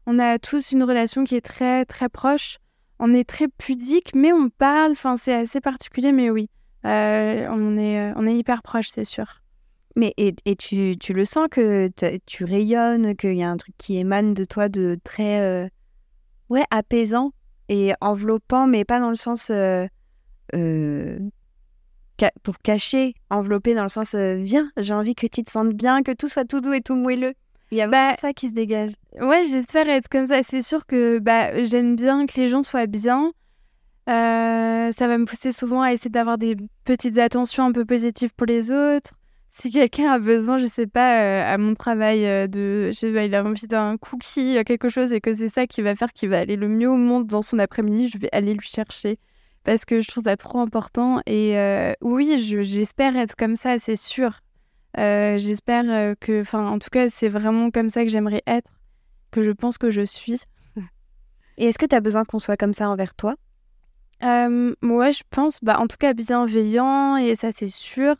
[0.08, 2.56] on a tous une relation qui est très très proche.
[2.98, 4.92] On est très pudique, mais on parle.
[4.92, 6.48] Enfin, c'est assez particulier, mais oui,
[6.86, 9.42] Euh, on est on est hyper proches, c'est sûr.
[9.96, 11.90] Mais et, et tu, tu le sens que
[12.24, 15.68] tu rayonnes, qu'il y a un truc qui émane de toi de très euh,
[16.48, 17.32] ouais apaisant
[17.68, 19.86] et enveloppant, mais pas dans le sens euh,
[20.54, 21.18] euh,
[22.42, 26.12] pour cacher, enveloppé dans le sens viens, j'ai envie que tu te sentes bien, que
[26.12, 27.34] tout soit tout doux et tout moelleux.
[27.70, 28.90] Il y a Bah, ça qui se dégage.
[29.20, 30.42] Ouais, j'espère être comme ça.
[30.42, 33.32] C'est sûr que bah, j'aime bien que les gens soient bien.
[34.08, 38.32] Euh, ça va me pousser souvent à essayer d'avoir des petites attentions un peu positives
[38.34, 39.10] pour les autres.
[39.50, 43.12] Si quelqu'un a besoin, je sais pas, euh, à mon travail, euh, de, je sais
[43.12, 46.12] pas, il a envie d'un cookie, quelque chose, et que c'est ça qui va faire
[46.12, 49.18] qu'il va aller le mieux au monde dans son après-midi, je vais aller lui chercher.
[49.64, 51.20] Parce que je trouve ça trop important.
[51.26, 51.54] Et
[52.00, 54.40] oui, je- j'espère être comme ça, c'est sûr.
[54.98, 58.70] Euh, j'espère euh, que, enfin, en tout cas, c'est vraiment comme ça que j'aimerais être,
[59.30, 60.42] que je pense que je suis.
[61.58, 63.36] Et est-ce que tu as besoin qu'on soit comme ça envers toi?
[64.24, 68.16] Euh, ouais, je pense, bah, en tout cas, bienveillant, et ça, c'est sûr.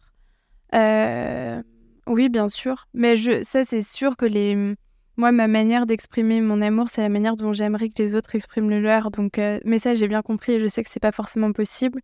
[0.74, 1.62] Euh,
[2.06, 2.86] oui, bien sûr.
[2.94, 4.74] Mais je, ça, c'est sûr que les.
[5.16, 8.70] Moi, ma manière d'exprimer mon amour, c'est la manière dont j'aimerais que les autres expriment
[8.70, 9.10] le leur.
[9.10, 12.00] Donc, euh, mais ça, j'ai bien compris et je sais que c'est pas forcément possible.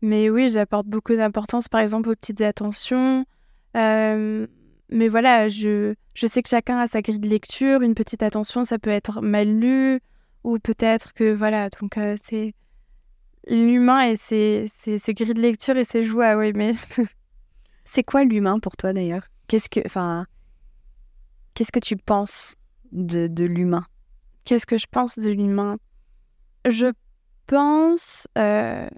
[0.00, 3.26] Mais oui, j'apporte beaucoup d'importance, par exemple, aux petites attentions.
[3.76, 4.46] Euh,
[4.88, 7.82] mais voilà, je, je sais que chacun a sa grille de lecture.
[7.82, 10.00] Une petite attention, ça peut être mal lu,
[10.44, 12.54] ou peut-être que, voilà, donc euh, c'est
[13.48, 16.72] l'humain et ses, ses, ses grilles de lecture et ses joies, oui, mais
[17.84, 19.28] C'est quoi l'humain pour toi d'ailleurs?
[19.46, 20.26] Qu'est-ce que, enfin,
[21.54, 22.56] qu'est-ce que tu penses
[22.92, 23.86] de, de l'humain?
[24.44, 25.78] Qu'est-ce que je pense de l'humain?
[26.68, 26.92] Je
[27.46, 28.26] pense.
[28.36, 28.88] euh,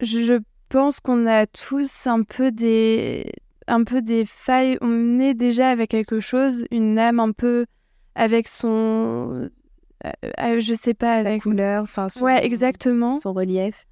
[0.00, 0.40] je, je
[0.72, 3.30] pense qu'on a tous un peu des
[3.68, 4.76] un peu des failles.
[4.80, 7.66] On est déjà avec quelque chose, une âme un peu
[8.14, 9.48] avec son.
[10.04, 10.10] euh,
[10.40, 11.42] euh, je sais pas, Sa avec.
[11.42, 13.20] couleur, enfin, son, Ouais, exactement.
[13.20, 13.86] son relief.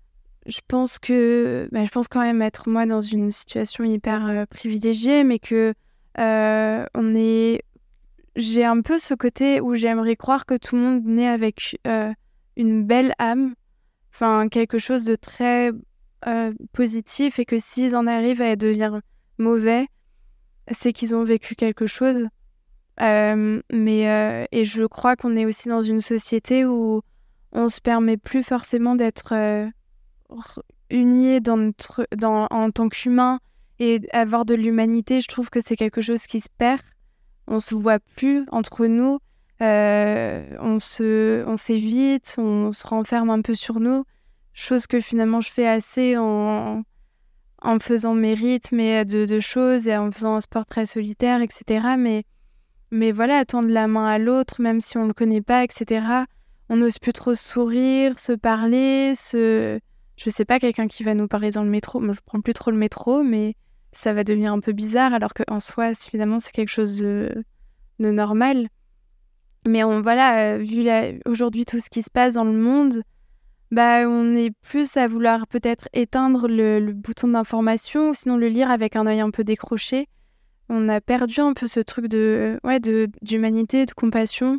[0.46, 4.44] je pense que bah, je pense quand même être moi dans une situation hyper euh,
[4.46, 5.74] privilégiée mais que
[6.18, 7.62] euh, on est
[8.36, 11.78] j'ai un peu ce côté où j'aimerais croire que tout le monde naît avec
[12.56, 13.54] une belle âme
[14.12, 15.70] enfin quelque chose de très
[16.26, 19.00] euh, positif et que s'ils en arrivent à devenir
[19.38, 19.86] mauvais
[20.72, 22.28] c'est qu'ils ont vécu quelque chose
[23.00, 27.00] Euh, mais euh, et je crois qu'on est aussi dans une société où
[27.52, 29.66] on se permet plus forcément d'être euh,
[30.90, 33.40] unis dans notre, dans, en tant qu'humain
[33.78, 36.82] et avoir de l'humanité, je trouve que c'est quelque chose qui se perd.
[37.46, 39.18] On se voit plus entre nous,
[39.60, 44.04] on se, on s'évite, on se renferme un peu sur nous,
[44.60, 46.82] chose que finalement je fais assez en,
[47.62, 51.42] en faisant mes rythmes et de, de choses et en faisant un sport très solitaire,
[51.42, 51.96] etc.
[51.98, 52.24] Mais,
[52.90, 56.04] mais voilà, tendre la main à l'autre, même si on le connaît pas, etc.
[56.68, 59.80] On n'ose plus trop sourire, se parler, se
[60.20, 61.98] je sais pas, quelqu'un qui va nous parler dans le métro.
[61.98, 63.54] Moi, je prends plus trop le métro, mais
[63.90, 67.42] ça va devenir un peu bizarre, alors qu'en soi, évidemment, c'est quelque chose de,
[68.00, 68.68] de normal.
[69.66, 70.86] Mais on, voilà, vu
[71.24, 73.02] aujourd'hui tout ce qui se passe dans le monde,
[73.70, 78.70] bah, on est plus à vouloir peut-être éteindre le, bouton d'information ou sinon le lire
[78.70, 80.08] avec un œil un peu décroché.
[80.68, 84.58] On a perdu un peu ce truc de ouais de d'humanité, de compassion.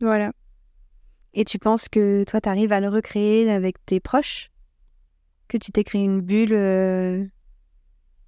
[0.00, 0.32] Voilà.
[1.34, 4.50] Et tu penses que toi, tu arrives à le recréer avec tes proches?
[5.48, 7.24] Que tu t'es créé une bulle euh,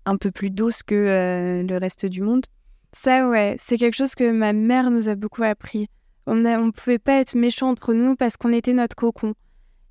[0.05, 2.45] un peu plus douce que euh, le reste du monde?
[2.93, 5.89] Ça, ouais, c'est quelque chose que ma mère nous a beaucoup appris.
[6.29, 9.35] On ne pouvait pas être méchants entre nous parce qu'on était notre cocon.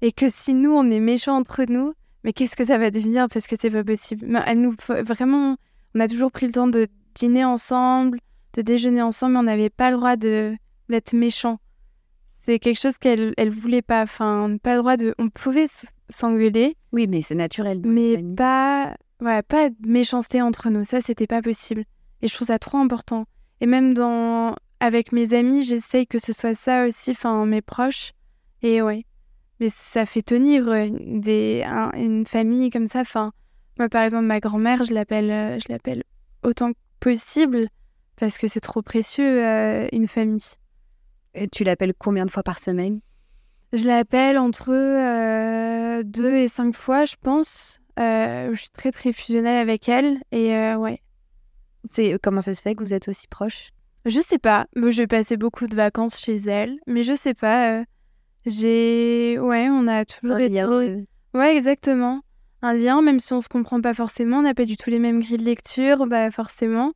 [0.01, 3.27] Et que si nous, on est méchants entre nous, mais qu'est-ce que ça va devenir
[3.27, 4.39] Parce que c'est pas possible?
[4.45, 5.57] Elle nous, vraiment,
[5.95, 8.19] on a toujours pris le temps de dîner ensemble,
[8.53, 11.59] de déjeuner ensemble, mais on n'avait pas le droit d'être méchants.
[12.45, 14.03] C'est quelque chose qu'elle elle voulait pas.
[14.03, 15.15] Enfin, pas le droit de.
[15.17, 15.65] On pouvait
[16.09, 16.77] s'engueuler.
[16.91, 17.81] Oui, mais c'est naturel.
[17.83, 20.85] Mais pas, ouais, pas de méchanceté entre nous.
[20.85, 21.83] Ça, c'était pas possible.
[22.21, 23.25] Et je trouve ça trop important.
[23.59, 28.11] Et même dans avec mes amis, j'essaye que ce soit ça aussi, enfin mes proches.
[28.61, 29.05] Et ouais,
[29.59, 31.63] mais ça fait tenir euh, des,
[31.95, 33.01] une famille comme ça.
[33.01, 33.31] Enfin,
[33.77, 36.03] moi par exemple, ma grand-mère, je l'appelle, euh, je l'appelle
[36.43, 37.67] autant que possible
[38.15, 40.41] parce que c'est trop précieux euh, une famille.
[41.33, 42.99] Et tu l'appelles combien de fois par semaine?
[43.73, 44.71] Je l'appelle entre
[46.01, 47.79] deux et cinq fois, je pense.
[47.97, 51.01] je suis très très fusionnelle avec elle et ouais.
[51.89, 53.71] C'est comment ça se fait que vous êtes aussi proches?
[54.07, 54.67] Je sais pas.
[54.75, 57.79] Moi, j'ai passé beaucoup de vacances chez elle, mais je sais pas.
[57.79, 57.83] Euh,
[58.45, 59.37] j'ai.
[59.39, 60.61] Ouais, on a toujours été.
[60.61, 61.01] Euh.
[61.33, 62.21] Ouais, exactement.
[62.61, 64.99] Un lien, même si on se comprend pas forcément, on n'a pas du tout les
[64.99, 66.93] mêmes grilles de lecture, bah forcément.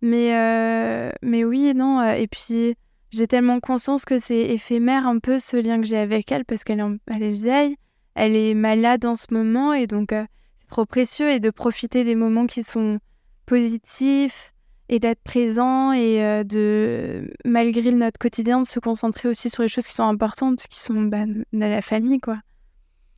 [0.00, 2.02] Mais, euh, mais oui, non.
[2.02, 2.74] Et puis,
[3.10, 6.64] j'ai tellement conscience que c'est éphémère un peu ce lien que j'ai avec elle parce
[6.64, 7.76] qu'elle est, elle est vieille,
[8.14, 12.14] elle est malade en ce moment et donc c'est trop précieux et de profiter des
[12.14, 12.98] moments qui sont
[13.46, 14.53] positifs,
[14.88, 19.68] et d'être présent et euh, de, malgré notre quotidien, de se concentrer aussi sur les
[19.68, 22.38] choses qui sont importantes, qui sont bah, de la famille, quoi.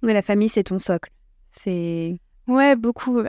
[0.03, 1.11] Mais la famille, c'est ton socle.
[1.53, 2.19] C'est...
[2.47, 3.23] Ouais, beaucoup.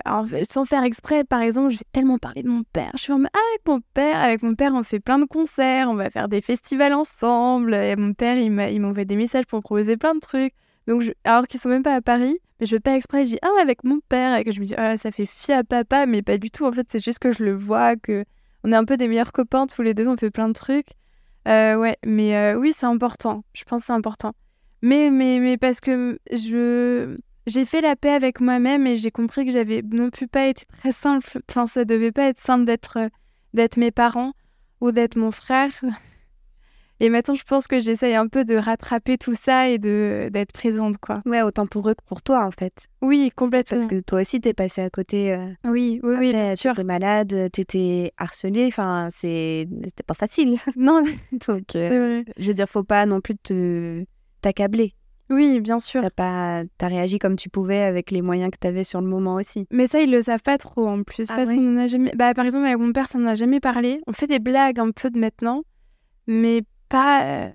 [0.47, 2.91] sans faire exprès, par exemple, je vais tellement parler de mon père.
[2.93, 5.89] Je suis en ah, avec mon père, avec mon père, on fait plein de concerts,
[5.89, 7.73] on va faire des festivals ensemble.
[7.73, 10.53] Et mon père, il m'envoie des messages pour proposer plein de trucs.
[10.85, 13.39] Donc, alors qu'ils sont même pas à Paris, mais je veux pas exprès, je dis
[13.41, 16.05] ah avec mon père et que je me dis ah ça fait fi à papa,
[16.05, 16.65] mais pas du tout.
[16.65, 18.25] En fait, c'est juste que je le vois, que
[18.63, 20.89] on est un peu des meilleurs copains tous les deux, on fait plein de trucs.
[21.47, 23.43] Euh, ouais, mais euh, oui, c'est important.
[23.53, 24.33] Je pense que c'est important.
[24.81, 29.45] Mais, mais, mais parce que je j'ai fait la paix avec moi-même et j'ai compris
[29.45, 31.39] que j'avais non plus pas été très simple.
[31.49, 32.97] Enfin, ça devait pas être simple d'être
[33.53, 34.33] d'être mes parents
[34.81, 35.71] ou d'être mon frère.
[36.99, 40.51] Et maintenant, je pense que j'essaye un peu de rattraper tout ça et de d'être
[40.51, 41.21] présente, quoi.
[41.25, 42.87] Ouais, autant pour eux que pour toi, en fait.
[43.01, 43.77] Oui, complètement.
[43.77, 45.33] Parce que toi aussi, t'es passé à côté.
[45.33, 46.71] Euh, oui, oui, oui, bien sûr.
[46.71, 48.65] T'étais malade, t'étais harcelée.
[48.67, 50.57] Enfin, c'est c'était pas facile.
[50.75, 51.03] Non.
[51.47, 54.03] Donc, euh, je veux dire, faut pas non plus te
[54.41, 54.93] t'accabler.
[55.29, 56.01] Oui, bien sûr.
[56.01, 59.35] T'as pas, as réagi comme tu pouvais avec les moyens que t'avais sur le moment
[59.35, 59.67] aussi.
[59.71, 62.11] Mais ça, ils le savent pas trop en plus, ah parce qu'on en a jamais.
[62.15, 64.01] Bah, par exemple, avec mon père, ça n'en a jamais parlé.
[64.07, 65.63] On fait des blagues un peu de maintenant,
[66.27, 67.23] mais pas.
[67.23, 67.49] Euh,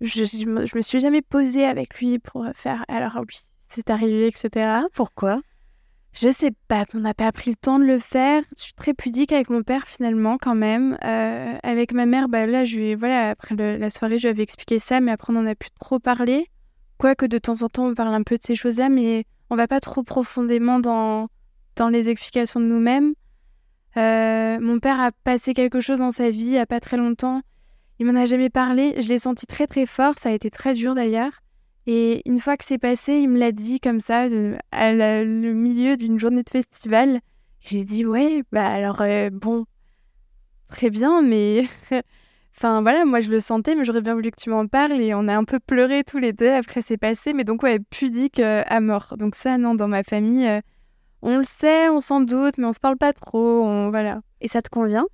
[0.00, 2.84] je, je, me suis jamais posée avec lui pour faire.
[2.88, 3.34] Alors oui,
[3.70, 4.86] c'est arrivé, etc.
[4.92, 5.40] Pourquoi?
[6.12, 6.84] Je sais pas.
[6.94, 8.42] On n'a pas pris le temps de le faire.
[8.56, 10.96] Je suis très pudique avec mon père finalement, quand même.
[11.04, 14.42] Euh, avec ma mère, bah là, je lui, voilà, après la soirée, je lui avais
[14.42, 16.48] expliqué ça, mais après on en a plus trop parlé.
[16.98, 19.66] Quoique de temps en temps, on parle un peu de ces choses-là, mais on va
[19.66, 21.28] pas trop profondément dans
[21.76, 23.14] dans les explications de nous-mêmes.
[23.96, 26.96] Euh, mon père a passé quelque chose dans sa vie il y a pas très
[26.96, 27.42] longtemps
[27.98, 29.00] il m'en a jamais parlé.
[29.00, 30.14] Je l'ai senti très très fort.
[30.18, 31.32] Ça a été très dur d'ailleurs.
[31.86, 34.26] Et une fois que c'est passé, il me l'a dit comme ça,
[34.72, 37.20] à le milieu d'une journée de festival.
[37.60, 39.64] J'ai dit ouais, bah alors euh, bon,
[40.68, 41.64] très bien, mais
[42.56, 44.92] enfin voilà, moi je le sentais, mais j'aurais bien voulu que tu m'en parles.
[45.00, 47.78] Et on a un peu pleuré tous les deux après c'est passé, mais donc ouais,
[47.78, 49.14] pudique euh, à mort.
[49.18, 50.60] Donc ça non, dans ma famille, euh,
[51.22, 53.62] on le sait, on s'en doute, mais on se parle pas trop.
[53.64, 53.90] On...
[53.90, 54.20] voilà.
[54.40, 55.06] Et ça te convient?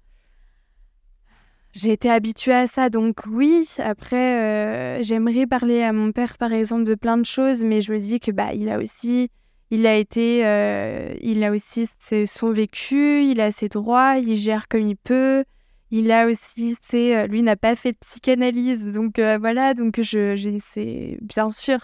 [1.72, 3.66] J'ai été habituée à ça, donc oui.
[3.78, 7.92] Après, euh, j'aimerais parler à mon père, par exemple, de plein de choses, mais je
[7.92, 9.30] me dis que bah, il a aussi,
[9.70, 11.88] il a été, euh, il a aussi
[12.26, 15.44] son vécu, il a ses droits, il gère comme il peut.
[15.92, 19.74] Il a aussi, c'est, euh, lui n'a pas fait de psychanalyse, donc voilà.
[19.74, 21.78] Donc je, c'est bien sûr.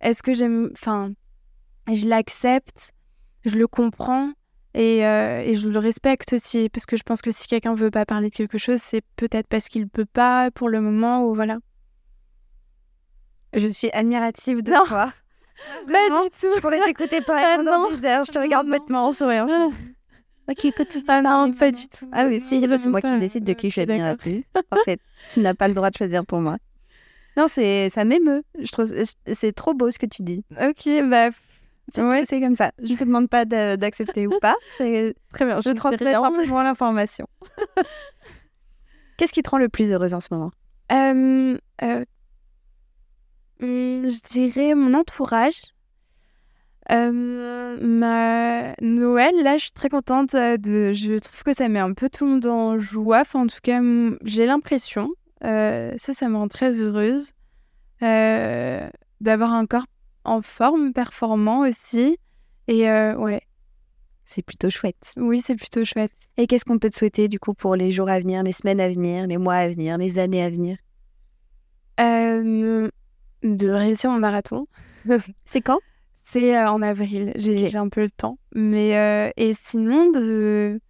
[0.00, 1.12] Est-ce que j'aime, enfin,
[1.92, 2.92] je l'accepte,
[3.44, 4.32] je le comprends,
[4.76, 8.06] euh, et, je le respecte aussi, parce que je pense que si quelqu'un veut pas
[8.06, 11.58] parler de quelque chose, c'est peut-être parce qu'il peut pas pour le moment, ou voilà.
[13.54, 15.12] Je suis admirative de toi.
[15.86, 16.48] Pas du tout.
[16.54, 18.24] Je pourrais t'écouter parler ah, pendant des heures.
[18.24, 19.70] Je te regarde bêtement en souriant.
[20.48, 20.96] Ok, écoute.
[21.06, 22.08] Ah non, pas du tout.
[22.10, 23.86] Ah, mais si, Non, c'est moi qui décide de qui je suis
[24.18, 24.44] tu.
[24.70, 26.56] En fait, tu n'as pas le droit de choisir pour moi.
[27.36, 28.42] Non, c'est ça m'émeut.
[28.58, 28.92] Je trouve
[29.32, 30.44] c'est trop beau ce que tu dis.
[30.60, 31.30] Ok, bah
[31.88, 32.24] C'est Ouais.
[32.24, 32.72] c'est comme ça.
[32.82, 34.54] Je te demande pas d'accepter ou pas.
[34.70, 35.60] C'est très bien.
[35.60, 37.26] je ne transmets simplement l'information.
[39.16, 40.50] Qu'est-ce qui te rend le plus heureuse en ce moment?
[40.90, 42.04] Euh, euh,
[43.60, 45.60] hum, je dirais mon entourage.
[46.90, 50.92] Euh, ma Noël, là, je suis très contente de.
[50.92, 53.20] Je trouve que ça met un peu tout le monde en joie.
[53.20, 53.80] Enfin, en tout cas,
[54.24, 55.10] j'ai l'impression.
[55.42, 57.32] Ça, ça me rend très heureuse.
[58.00, 59.86] D'avoir un corps
[60.24, 62.18] en forme, performant aussi.
[62.68, 63.40] Et euh, ouais,
[64.24, 65.12] C'est plutôt chouette.
[65.16, 66.12] oui, c'est plutôt chouette.
[66.36, 68.80] Et qu'est-ce qu'on peut te souhaiter du coup pour les jours à venir, les semaines
[68.80, 70.76] à venir, les mois à venir, les années à venir?
[72.00, 72.88] Euh,
[73.42, 74.66] de réussir mon marathon.
[75.44, 75.78] C'est quand?
[76.24, 78.38] C'est euh, en avril, j'ai un peu le temps.
[78.54, 80.80] Mais euh, et sinon de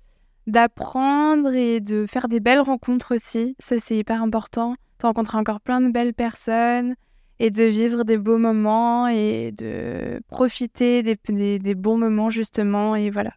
[0.47, 4.77] d'apprendre et de faire des belles rencontres aussi, ça c'est hyper important.
[5.01, 6.95] De rencontrer encore plein de belles personnes
[7.43, 12.95] et de vivre des beaux moments et de profiter des, des, des bons moments justement
[12.95, 13.33] et voilà,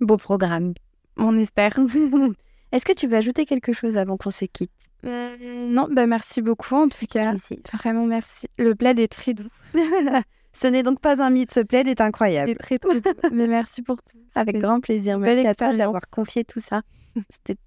[0.00, 0.74] Beau programme.
[1.16, 1.78] on espère.
[2.72, 4.72] Est-ce que tu veux ajouter quelque chose avant qu'on se quitte?
[5.04, 5.36] Euh,
[5.68, 7.30] non, bah merci beaucoup en tout cas.
[7.30, 7.58] Plaisir.
[7.72, 8.48] Vraiment merci.
[8.58, 9.48] Le plaid est très doux.
[10.52, 12.50] Ce n'est donc pas un mythe, ce plaid est incroyable.
[12.50, 13.10] est très très doux.
[13.32, 14.18] Mais merci pour tout.
[14.34, 15.20] Avec grand plaisir.
[15.20, 16.82] Merci à toi d'avoir confié tout ça.
[17.30, 17.60] C'était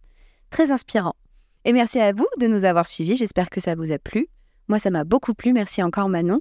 [0.50, 1.16] très inspirant.
[1.64, 3.16] Et merci à vous de nous avoir suivis.
[3.16, 4.28] J'espère que ça vous a plu.
[4.68, 5.54] Moi, ça m'a beaucoup plu.
[5.54, 6.40] Merci encore Manon.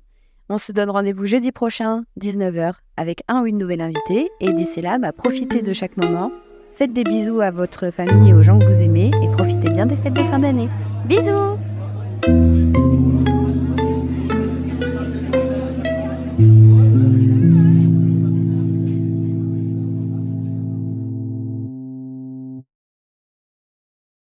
[0.49, 4.31] On se donne rendez-vous jeudi prochain, 19h, avec un ou une nouvelle invitée.
[4.41, 6.31] Et d'ici là, bah, profitez de chaque moment.
[6.75, 9.11] Faites des bisous à votre famille et aux gens que vous aimez.
[9.23, 10.69] Et profitez bien des fêtes de fin d'année.
[11.07, 11.59] Bisous